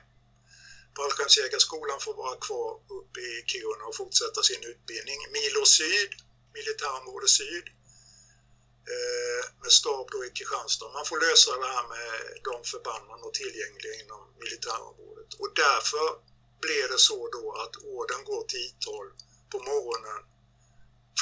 Fallskärmsjägarskolan 0.98 2.00
får 2.00 2.14
vara 2.14 2.38
kvar 2.46 2.72
uppe 3.00 3.20
i 3.20 3.44
Kiruna 3.48 3.86
och 3.86 3.96
fortsätta 3.96 4.44
sin 4.44 4.64
utbildning. 4.64 5.20
Milo 5.32 5.66
Syd, 5.66 6.12
militärområde 6.54 7.28
Syd, 7.28 7.66
Eh, 8.94 9.44
med 9.62 9.72
stab 9.80 10.06
då 10.14 10.20
i 10.28 10.30
Kristianstad. 10.38 10.90
Man 10.98 11.06
får 11.10 11.20
lösa 11.28 11.52
det 11.64 11.72
här 11.76 11.86
med 11.96 12.10
de 12.50 12.56
förbanden 12.72 13.20
och 13.28 13.34
tillgängliga 13.42 13.94
inom 14.04 14.22
militärområdet. 14.44 15.30
Och 15.42 15.50
därför 15.64 16.06
blev 16.66 16.86
det 16.94 17.02
så 17.10 17.20
då 17.38 17.46
att 17.64 17.74
orden 17.96 18.22
går 18.30 18.44
till 18.52 18.66
I12 18.70 19.08
på 19.52 19.58
morgonen 19.72 20.22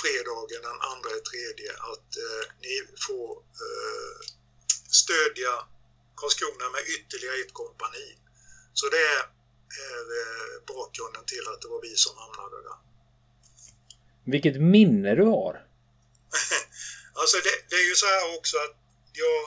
fredagen 0.02 0.62
den 0.70 0.80
andra 0.92 1.10
och 1.20 1.26
tredje 1.32 1.72
att 1.92 2.10
eh, 2.26 2.44
ni 2.66 2.76
får 3.06 3.30
eh, 3.66 4.16
stödja 5.02 5.54
Karlskrona 6.20 6.68
med 6.76 6.84
ytterligare 6.96 7.38
ett 7.46 7.56
kompani. 7.62 8.08
Så 8.80 8.86
det 8.96 9.06
är 9.18 9.22
eh, 10.20 10.54
bakgrunden 10.74 11.26
till 11.32 11.46
att 11.52 11.62
det 11.62 11.70
var 11.74 11.82
vi 11.88 11.96
som 12.06 12.14
hamnade 12.24 12.58
där. 12.68 12.80
Vilket 14.34 14.58
minne 14.76 15.16
du 15.16 15.26
har! 15.38 15.54
Alltså 17.26 17.40
det, 17.48 17.56
det, 17.70 17.78
är 17.84 17.88
ju 17.92 17.96
så 17.96 18.08
här 18.14 18.26
också 18.38 18.56
att 18.66 18.76
jag, 19.24 19.42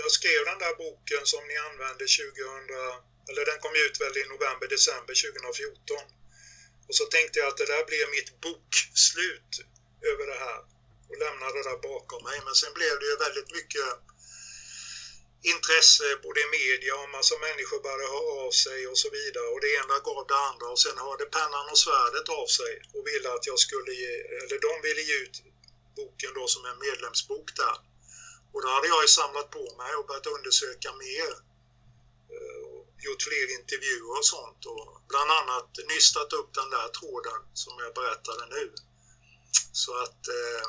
jag 0.00 0.10
skrev 0.18 0.40
den 0.50 0.58
där 0.64 0.74
boken 0.84 1.22
som 1.32 1.42
ni 1.48 1.56
använde 1.68 2.04
2000, 2.06 3.28
eller 3.28 3.44
den 3.50 3.58
kom 3.64 3.74
ut 3.84 4.00
väl 4.00 4.16
i 4.22 4.24
november, 4.34 4.66
december 4.76 5.14
2014. 5.14 5.96
Och 6.88 6.94
så 6.98 7.04
tänkte 7.14 7.38
jag 7.38 7.48
att 7.48 7.60
det 7.62 7.72
där 7.74 7.84
blir 7.90 8.14
mitt 8.16 8.30
bokslut 8.46 9.52
över 10.10 10.24
det 10.32 10.38
här 10.46 10.60
och 11.08 11.18
lämnade 11.24 11.56
det 11.58 11.68
där 11.70 11.80
bakom 11.90 12.22
mig. 12.28 12.38
Men 12.46 12.54
sen 12.54 12.72
blev 12.78 12.94
det 13.00 13.06
ju 13.12 13.16
väldigt 13.26 13.50
mycket 13.58 13.88
intresse 15.54 16.06
både 16.24 16.38
i 16.46 16.48
media 16.58 16.94
och 17.02 17.08
massa 17.18 17.36
människor 17.46 17.78
började 17.84 18.06
höra 18.14 18.32
av 18.46 18.52
sig 18.64 18.80
och 18.90 18.98
så 19.02 19.08
vidare 19.18 19.48
och 19.52 19.60
det 19.64 19.70
ena 19.80 19.94
gav 20.08 20.26
det 20.30 20.38
andra 20.48 20.66
och 20.74 20.80
sen 20.84 20.98
hörde 21.06 21.26
pennan 21.38 21.66
och 21.72 21.80
svärdet 21.84 22.28
av 22.40 22.46
sig 22.58 22.72
och 22.94 23.06
ville 23.08 23.28
att 23.32 23.46
jag 23.50 23.58
skulle 23.66 23.92
ge, 24.02 24.14
eller 24.42 24.58
de 24.66 24.72
ville 24.86 25.02
ge 25.10 25.16
ut 25.24 25.36
boken 26.00 26.32
då 26.38 26.44
som 26.54 26.62
en 26.70 26.78
medlemsbok 26.86 27.48
där. 27.62 27.76
Och 28.52 28.60
då 28.62 28.68
hade 28.74 28.88
jag 28.92 29.02
ju 29.06 29.10
samlat 29.20 29.48
på 29.58 29.64
mig 29.80 29.90
och 29.98 30.06
börjat 30.08 30.34
undersöka 30.36 30.90
mer 31.06 31.30
eh, 32.34 32.58
och 32.70 32.84
gjort 33.06 33.22
fler 33.28 33.46
intervjuer 33.58 34.14
och 34.18 34.28
sånt 34.34 34.60
och 34.72 34.86
bland 35.10 35.30
annat 35.40 35.70
nystat 35.92 36.30
upp 36.38 36.50
den 36.60 36.70
där 36.76 36.88
tråden 36.98 37.40
som 37.62 37.72
jag 37.84 37.92
berättade 38.00 38.42
nu. 38.56 38.64
Så 39.82 39.90
att 40.02 40.22
eh, 40.40 40.64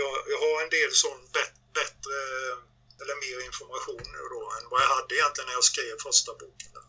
jag, 0.00 0.14
jag 0.32 0.38
har 0.44 0.56
en 0.64 0.70
del 0.78 0.92
sån 1.04 1.20
bättre 1.78 2.18
eller 3.00 3.16
mer 3.24 3.38
information 3.48 4.04
nu 4.16 4.22
då 4.34 4.42
än 4.56 4.64
vad 4.70 4.80
jag 4.84 4.90
hade 4.96 5.14
egentligen 5.18 5.46
när 5.48 5.56
jag 5.60 5.64
skrev 5.72 5.94
första 6.08 6.32
boken. 6.32 6.70
Där. 6.76 6.86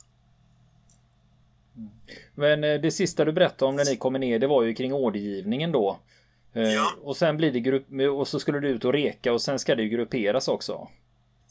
Mm. 1.77 1.91
Men 2.35 2.63
eh, 2.63 2.81
det 2.81 2.91
sista 2.91 3.25
du 3.25 3.31
berättade 3.31 3.69
om 3.69 3.75
när 3.75 3.85
ni 3.85 3.97
kommer 3.97 4.19
ner, 4.19 4.39
det 4.39 4.47
var 4.47 4.63
ju 4.63 4.73
kring 4.73 4.93
ordergivningen 4.93 5.71
då. 5.71 5.99
Eh, 6.55 6.73
ja. 6.73 6.95
Och 7.01 7.17
sen 7.17 7.37
blir 7.37 7.51
det 7.51 7.59
grupp 7.59 7.87
och 8.17 8.27
så 8.27 8.39
skulle 8.39 8.59
du 8.59 8.69
ut 8.69 8.85
och 8.85 8.93
reka 8.93 9.33
och 9.33 9.41
sen 9.41 9.59
ska 9.59 9.75
det 9.75 9.83
ju 9.83 9.89
grupperas 9.89 10.47
också. 10.47 10.73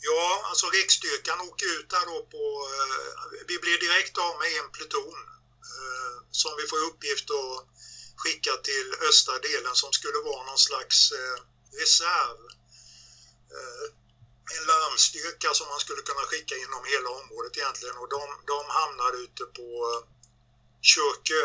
Ja, 0.09 0.25
alltså 0.49 0.67
rekstyrkan 0.67 1.41
åker 1.49 1.69
ut 1.77 1.89
där 1.91 2.05
då 2.13 2.19
på... 2.35 2.45
Eh, 2.75 3.13
vi 3.49 3.57
blir 3.65 3.79
direkt 3.87 4.19
av 4.19 4.33
med 4.43 4.51
en 4.61 4.71
pluton 4.77 5.19
som 6.31 6.53
vi 6.61 6.65
får 6.71 6.81
uppgift 6.91 7.29
att 7.41 7.57
skicka 8.23 8.53
till 8.69 8.89
östra 9.09 9.37
delen 9.49 9.75
som 9.83 9.91
skulle 9.99 10.19
vara 10.31 10.43
någon 10.51 10.63
slags 10.69 11.13
reserv 11.81 12.39
en 14.57 14.65
larmstyrka 14.71 15.49
som 15.59 15.67
man 15.73 15.81
skulle 15.85 16.03
kunna 16.09 16.25
skicka 16.31 16.55
inom 16.65 16.83
hela 16.93 17.09
området 17.21 17.57
egentligen 17.57 17.97
och 18.03 18.11
de, 18.17 18.23
de 18.53 18.59
hamnar 18.79 19.13
ute 19.25 19.45
på 19.59 19.67
eh, 19.91 20.01
Körkö, 20.93 21.43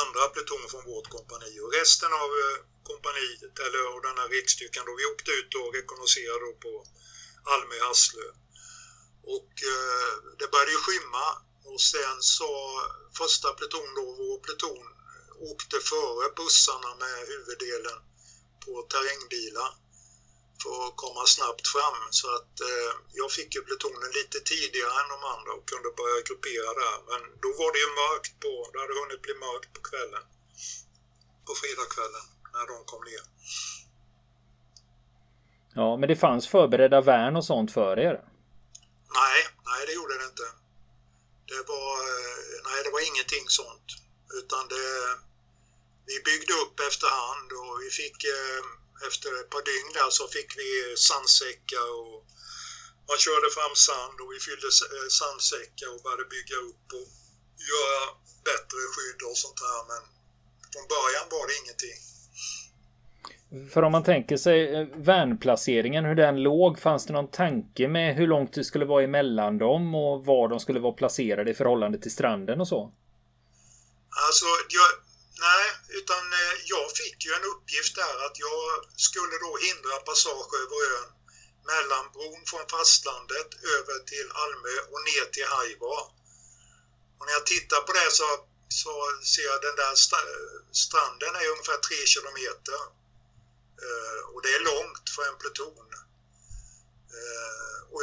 andra 0.00 0.28
pluton 0.32 0.64
från 0.70 0.84
vårt 0.92 1.08
kompani. 1.08 1.60
Och 1.60 1.72
resten 1.78 2.12
av 2.22 2.30
eh, 2.42 2.58
kompaniet 2.90 3.54
eller 3.66 3.82
av 3.92 3.98
den 4.06 4.18
här 4.20 4.28
riksstyrkan 4.28 4.86
då 4.86 4.92
vi 4.96 5.04
åkte 5.12 5.30
ut 5.38 5.54
och 5.60 5.74
rekognoserade 5.74 6.52
på 6.64 6.72
Almö 7.52 7.76
Hasslö. 7.86 8.26
Och 9.36 9.52
eh, 9.74 10.12
det 10.38 10.50
började 10.52 10.74
ju 10.76 10.82
skymma. 10.86 11.26
Och 11.64 11.80
sen 11.80 12.16
så 12.20 12.50
första 13.18 13.48
pluton 13.52 13.94
då, 13.98 14.04
vår 14.20 14.38
pluton, 14.44 14.84
åkte 15.50 15.80
före 15.80 16.26
bussarna 16.36 16.90
med 17.02 17.16
huvuddelen 17.32 17.98
på 18.64 18.72
terrängbilar 18.82 19.81
för 20.62 20.76
att 20.86 20.96
komma 21.04 21.22
snabbt 21.36 21.66
fram. 21.74 21.98
Så 22.20 22.26
att 22.36 22.54
eh, 22.70 22.92
jag 23.20 23.30
fick 23.36 23.50
ju 23.56 23.60
plutonen 23.66 24.10
lite 24.18 24.38
tidigare 24.52 24.92
än 25.00 25.08
de 25.14 25.18
andra 25.34 25.50
och 25.58 25.66
kunde 25.72 25.90
börja 26.00 26.18
gruppera 26.28 26.70
där. 26.82 26.98
Men 27.10 27.20
då 27.44 27.50
var 27.60 27.70
det 27.74 27.80
ju 27.86 27.90
mörkt 28.02 28.34
på, 28.44 28.52
det 28.72 28.78
hade 28.82 28.96
hunnit 29.00 29.22
bli 29.26 29.34
mörkt 29.46 29.70
på 29.76 29.80
kvällen. 29.88 30.24
På 31.46 31.52
fredagskvällen 31.60 32.24
när 32.54 32.64
de 32.72 32.76
kom 32.90 33.02
ner. 33.10 33.24
Ja, 35.74 35.88
men 35.96 36.08
det 36.08 36.16
fanns 36.16 36.44
förberedda 36.48 37.00
värn 37.00 37.36
och 37.36 37.46
sånt 37.52 37.72
för 37.78 37.94
er? 37.98 38.16
Nej, 39.20 39.40
nej 39.68 39.80
det 39.86 39.92
gjorde 39.98 40.18
det 40.18 40.24
inte. 40.32 40.46
Det 41.52 41.62
var, 41.72 41.90
eh, 42.10 42.38
nej, 42.68 42.78
det 42.84 42.90
var 42.90 43.02
ingenting 43.10 43.46
sånt. 43.60 43.88
Utan 44.40 44.62
det, 44.74 44.88
vi 46.06 46.16
byggde 46.28 46.52
upp 46.62 46.76
efterhand 46.88 47.48
och 47.60 47.74
vi 47.82 47.90
fick 48.00 48.18
eh, 48.24 48.62
efter 49.08 49.28
ett 49.40 49.50
par 49.54 49.64
dygn 49.70 49.90
där 49.98 50.10
så 50.18 50.24
fick 50.36 50.50
vi 50.60 50.68
sandsäckar 51.08 51.86
och 52.00 52.18
man 53.10 53.18
körde 53.26 53.48
fram 53.56 53.74
sand 53.88 54.16
och 54.22 54.30
vi 54.34 54.38
fyllde 54.46 54.68
eh, 54.94 55.08
sandsäckar 55.20 55.88
och 55.92 56.00
började 56.04 56.26
bygga 56.36 56.56
upp 56.70 56.86
och 56.98 57.08
göra 57.72 58.00
bättre 58.48 58.80
skydd 58.92 59.20
och 59.30 59.38
sånt 59.44 59.60
här. 59.66 59.80
Men 59.90 60.02
från 60.72 60.86
början 60.94 61.26
var 61.34 61.44
det 61.48 61.54
ingenting. 61.62 61.98
För 63.72 63.82
om 63.82 63.92
man 63.92 64.04
tänker 64.12 64.36
sig 64.36 64.58
eh, 64.74 64.86
värnplaceringen, 65.10 66.04
hur 66.04 66.14
den 66.14 66.42
låg, 66.42 66.78
fanns 66.78 67.06
det 67.06 67.12
någon 67.12 67.30
tanke 67.30 67.88
med 67.88 68.16
hur 68.16 68.26
långt 68.26 68.52
det 68.52 68.64
skulle 68.64 68.84
vara 68.84 69.04
emellan 69.04 69.58
dem 69.58 69.94
och 69.94 70.24
var 70.24 70.48
de 70.48 70.60
skulle 70.60 70.80
vara 70.80 70.92
placerade 70.92 71.50
i 71.50 71.54
förhållande 71.54 71.98
till 71.98 72.12
stranden 72.12 72.60
och 72.60 72.68
så? 72.68 72.92
Alltså, 74.26 74.46
jag, 74.68 74.88
Nej, 75.48 75.66
utan 75.98 76.32
eh, 76.32 76.54
jag 76.64 76.86
fick 77.00 77.24
ju 77.24 77.32
en 77.32 77.50
uppgift 77.52 77.94
där 77.94 78.16
att 78.26 78.36
jag 78.38 78.66
skulle 78.96 79.36
då 79.38 79.52
hindra 79.56 79.96
passage 80.08 80.52
över 80.62 80.78
ön 80.96 81.10
mellan 81.70 82.04
bron 82.14 82.42
från 82.50 82.66
fastlandet 82.74 83.50
över 83.74 83.98
till 84.10 84.28
Almö 84.44 84.74
och 84.92 85.02
ner 85.08 85.26
till 85.34 85.48
Haivar. 85.54 86.04
Och 87.18 87.26
när 87.26 87.32
jag 87.38 87.46
tittar 87.46 87.80
på 87.86 87.92
det 87.92 88.10
så, 88.10 88.28
så 88.80 88.92
ser 89.32 89.46
jag 89.50 89.62
den 89.62 89.76
där 89.82 89.94
stranden 90.82 91.34
är 91.40 91.52
ungefär 91.54 91.80
3 91.88 91.96
kilometer. 92.14 92.80
Eh, 93.84 94.20
och 94.32 94.42
det 94.42 94.52
är 94.56 94.60
långt 94.70 95.06
för 95.14 95.22
en 95.28 95.38
pluton. 95.40 95.88
Eh, 97.18 97.78
och 97.92 98.02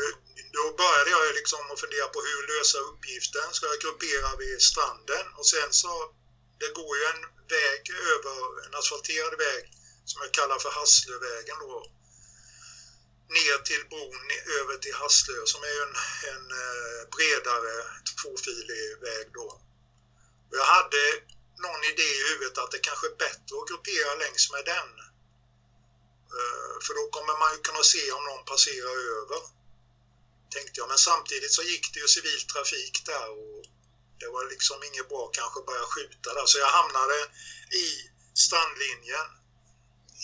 då 0.57 0.63
började 0.81 1.09
jag 1.09 1.35
liksom 1.35 1.71
att 1.71 1.79
fundera 1.79 2.07
på 2.07 2.19
hur 2.27 2.41
lösa 2.51 2.77
uppgiften. 2.77 3.47
Ska 3.51 3.65
jag 3.65 3.81
gruppera 3.83 4.35
vid 4.35 4.61
stranden? 4.61 5.25
Och 5.37 5.47
sen 5.53 5.73
så 5.81 5.93
det 6.59 6.73
går 6.79 6.97
ju 6.97 7.03
en 7.13 7.38
väg 7.49 7.81
över, 8.13 8.65
en 8.65 8.75
asfalterad 8.75 9.35
väg 9.37 9.63
som 10.05 10.21
jag 10.21 10.31
kallar 10.31 10.59
för 10.59 10.71
Hasslövägen 10.71 11.59
då. 11.59 11.91
Ner 13.37 13.57
till 13.69 13.83
bron 13.89 14.25
över 14.59 14.77
till 14.77 14.95
Hasslö 15.01 15.39
som 15.45 15.61
är 15.63 15.77
en, 15.85 15.95
en 16.33 16.45
eh, 16.63 17.01
bredare 17.15 17.75
tvåfilig 18.19 18.85
väg 19.07 19.27
då. 19.33 19.47
Och 20.49 20.55
jag 20.61 20.67
hade 20.75 21.03
någon 21.65 21.83
idé 21.91 22.09
i 22.19 22.27
huvudet 22.29 22.57
att 22.57 22.71
det 22.71 22.87
kanske 22.89 23.07
är 23.07 23.21
bättre 23.25 23.53
att 23.57 23.67
gruppera 23.69 24.15
längs 24.23 24.51
med 24.51 24.65
den. 24.73 24.89
Eh, 26.37 26.75
för 26.85 26.93
då 26.99 27.03
kommer 27.15 27.35
man 27.41 27.53
ju 27.53 27.59
kunna 27.61 27.83
se 27.83 28.11
om 28.11 28.23
någon 28.23 28.45
passerar 28.45 28.97
över. 29.19 29.41
Tänkte 30.55 30.79
jag. 30.79 30.87
Men 30.89 30.97
samtidigt 30.97 31.53
så 31.53 31.63
gick 31.63 31.93
det 31.93 31.99
ju 31.99 32.07
civil 32.07 32.41
trafik 32.53 32.95
där 33.05 33.29
och 33.29 33.65
det 34.19 34.29
var 34.35 34.43
liksom 34.53 34.83
inget 34.83 35.09
bra 35.09 35.23
kanske 35.39 35.59
börja 35.69 35.85
skjuta 35.93 36.33
där. 36.33 36.45
Så 36.45 36.57
jag 36.65 36.71
hamnade 36.79 37.17
i 37.83 37.85
strandlinjen 38.45 39.27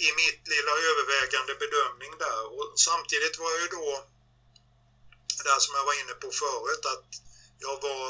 i 0.05 0.07
mitt 0.21 0.41
lilla 0.53 0.73
övervägande 0.89 1.53
bedömning 1.63 2.13
där. 2.25 2.41
Och 2.55 2.79
samtidigt 2.87 3.39
var 3.39 3.51
jag 3.51 3.61
ju 3.61 3.67
då, 3.67 4.07
där 5.47 5.59
som 5.59 5.75
jag 5.75 5.85
var 5.85 6.01
inne 6.01 6.15
på 6.23 6.29
förut, 6.31 6.85
att 6.93 7.09
jag 7.65 7.81
var 7.81 8.07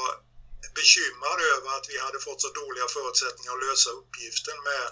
bekymrad 0.74 1.40
över 1.54 1.70
att 1.76 1.88
vi 1.88 1.98
hade 1.98 2.20
fått 2.20 2.40
så 2.40 2.50
dåliga 2.62 2.88
förutsättningar 2.88 3.52
att 3.52 3.64
lösa 3.66 3.90
uppgiften 3.90 4.58
med 4.70 4.84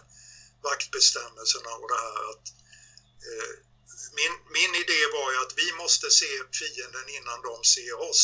vaktbestämmelserna 0.62 1.70
och 1.80 1.88
det 1.92 2.00
här. 2.06 2.20
Att, 2.30 2.46
eh, 3.28 3.52
min, 4.18 4.34
min 4.56 4.74
idé 4.82 5.00
var 5.16 5.32
ju 5.32 5.38
att 5.38 5.54
vi 5.62 5.72
måste 5.72 6.10
se 6.10 6.30
fienden 6.60 7.08
innan 7.08 7.42
de 7.42 7.64
ser 7.64 7.94
oss. 8.10 8.22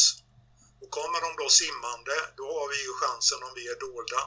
Och 0.82 0.90
kommer 0.98 1.20
de 1.26 1.30
då 1.42 1.48
simmande, 1.48 2.16
då 2.40 2.46
har 2.56 2.66
vi 2.72 2.78
ju 2.86 2.92
chansen 3.00 3.42
om 3.46 3.52
vi 3.58 3.64
är 3.72 3.78
dolda 3.86 4.22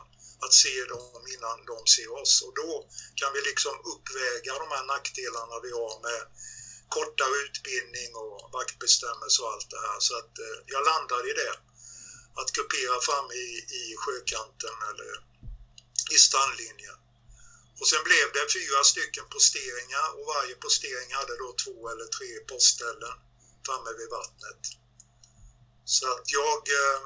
att 0.46 0.54
se 0.63 0.76
dem 0.94 1.22
innan 1.34 1.58
de 1.72 1.78
ser 1.96 2.10
oss. 2.22 2.34
Och 2.46 2.54
då 2.62 2.72
kan 3.20 3.34
vi 3.36 3.42
liksom 3.42 3.76
uppväga 3.94 4.54
de 4.63 4.68
här 4.76 4.86
nackdelarna 4.94 5.56
vi 5.66 5.72
har 5.80 5.94
med 6.08 6.22
kortare 6.96 7.36
utbildning 7.46 8.10
och 8.22 8.36
vaktbestämmelser 8.58 9.44
och 9.44 9.52
allt 9.54 9.70
det 9.70 9.82
här. 9.88 10.00
Så 10.08 10.13
att 10.22 10.34
eh, 10.46 10.58
jag 10.74 10.82
landade 10.92 11.30
i 11.32 11.34
det. 11.44 11.56
Att 12.39 12.52
kupera 12.58 12.98
fram 13.08 13.28
i, 13.44 13.48
i 13.82 13.84
sjökanten 14.04 14.78
eller 14.92 15.12
i 16.16 16.18
strandlinjen. 16.28 17.00
Och 17.80 17.88
sen 17.88 18.04
blev 18.10 18.26
det 18.34 18.54
fyra 18.58 18.84
stycken 18.92 19.26
posteringar 19.36 20.08
och 20.18 20.26
varje 20.36 20.56
postering 20.56 21.10
hade 21.20 21.36
då 21.44 21.50
två 21.63 21.89
eller 21.92 22.08
tre 22.18 22.30
postställen 22.52 23.16
framme 23.66 23.92
vid 24.00 24.10
vattnet. 24.10 24.62
Så 25.86 26.06
att 26.13 26.32
jag, 26.32 26.62
eh, 26.80 27.02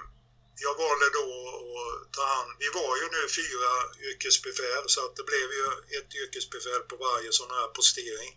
jag 0.65 0.75
valde 0.77 1.09
då 1.19 1.27
att 1.77 2.13
ta 2.13 2.25
hand, 2.25 2.51
vi 2.59 2.69
var 2.79 2.97
ju 3.01 3.05
nu 3.15 3.23
fyra 3.39 3.71
yrkesbefäl 4.09 4.83
så 4.87 5.05
att 5.05 5.15
det 5.15 5.23
blev 5.23 5.47
ju 5.59 5.65
ett 5.97 6.15
yrkesbefäl 6.15 6.81
på 6.89 6.95
varje 6.95 7.31
sån 7.31 7.51
här 7.51 7.67
postering. 7.67 8.31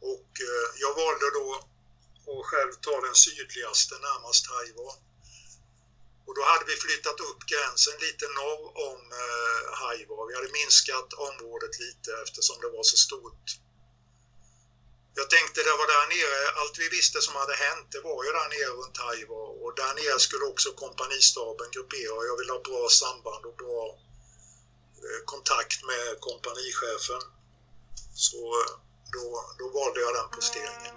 Och 0.00 0.30
eh, 0.48 0.68
jag 0.84 0.94
valde 0.94 1.30
då 1.38 1.46
att 2.32 2.46
själv 2.46 2.72
ta 2.72 3.00
den 3.00 3.14
sydligaste 3.14 3.94
närmast 3.94 4.46
Haivar. 4.46 4.94
Och 6.26 6.34
då 6.34 6.42
hade 6.50 6.64
vi 6.64 6.76
flyttat 6.76 7.20
upp 7.20 7.40
gränsen 7.52 7.96
lite 8.06 8.26
norr 8.38 8.64
om 8.88 9.00
eh, 9.22 10.26
Vi 10.28 10.34
hade 10.34 10.58
minskat 10.60 11.12
området 11.12 11.74
lite 11.84 12.10
eftersom 12.24 12.56
det 12.60 12.70
var 12.76 12.82
så 12.82 12.96
stort. 12.96 13.44
Jag 15.20 15.30
tänkte 15.30 15.62
det 15.62 15.76
var 15.80 15.88
där 15.94 16.06
nere, 16.14 16.38
allt 16.60 16.78
vi 16.78 16.88
visste 16.88 17.18
som 17.20 17.34
hade 17.42 17.56
hänt 17.66 17.86
det 17.94 18.00
var 18.08 18.24
ju 18.24 18.30
där 18.38 18.48
nere 18.54 18.70
runt 18.80 18.98
Haiva 19.04 19.42
och 19.62 19.72
där 19.80 19.92
nere 19.98 20.18
skulle 20.26 20.44
också 20.52 20.68
kompanistaben 20.84 21.68
gruppera 21.74 22.14
och 22.18 22.26
jag 22.30 22.36
ville 22.38 22.52
ha 22.52 22.60
bra 22.70 22.82
samband 22.88 23.42
och 23.48 23.56
bra 23.62 23.82
eh, 25.04 25.20
kontakt 25.32 25.78
med 25.90 26.20
kompanichefen. 26.28 27.22
Så 28.26 28.40
eh, 28.60 28.72
då, 29.14 29.24
då 29.58 29.66
valde 29.78 30.00
jag 30.04 30.12
den 30.18 30.28
posteringen. 30.36 30.96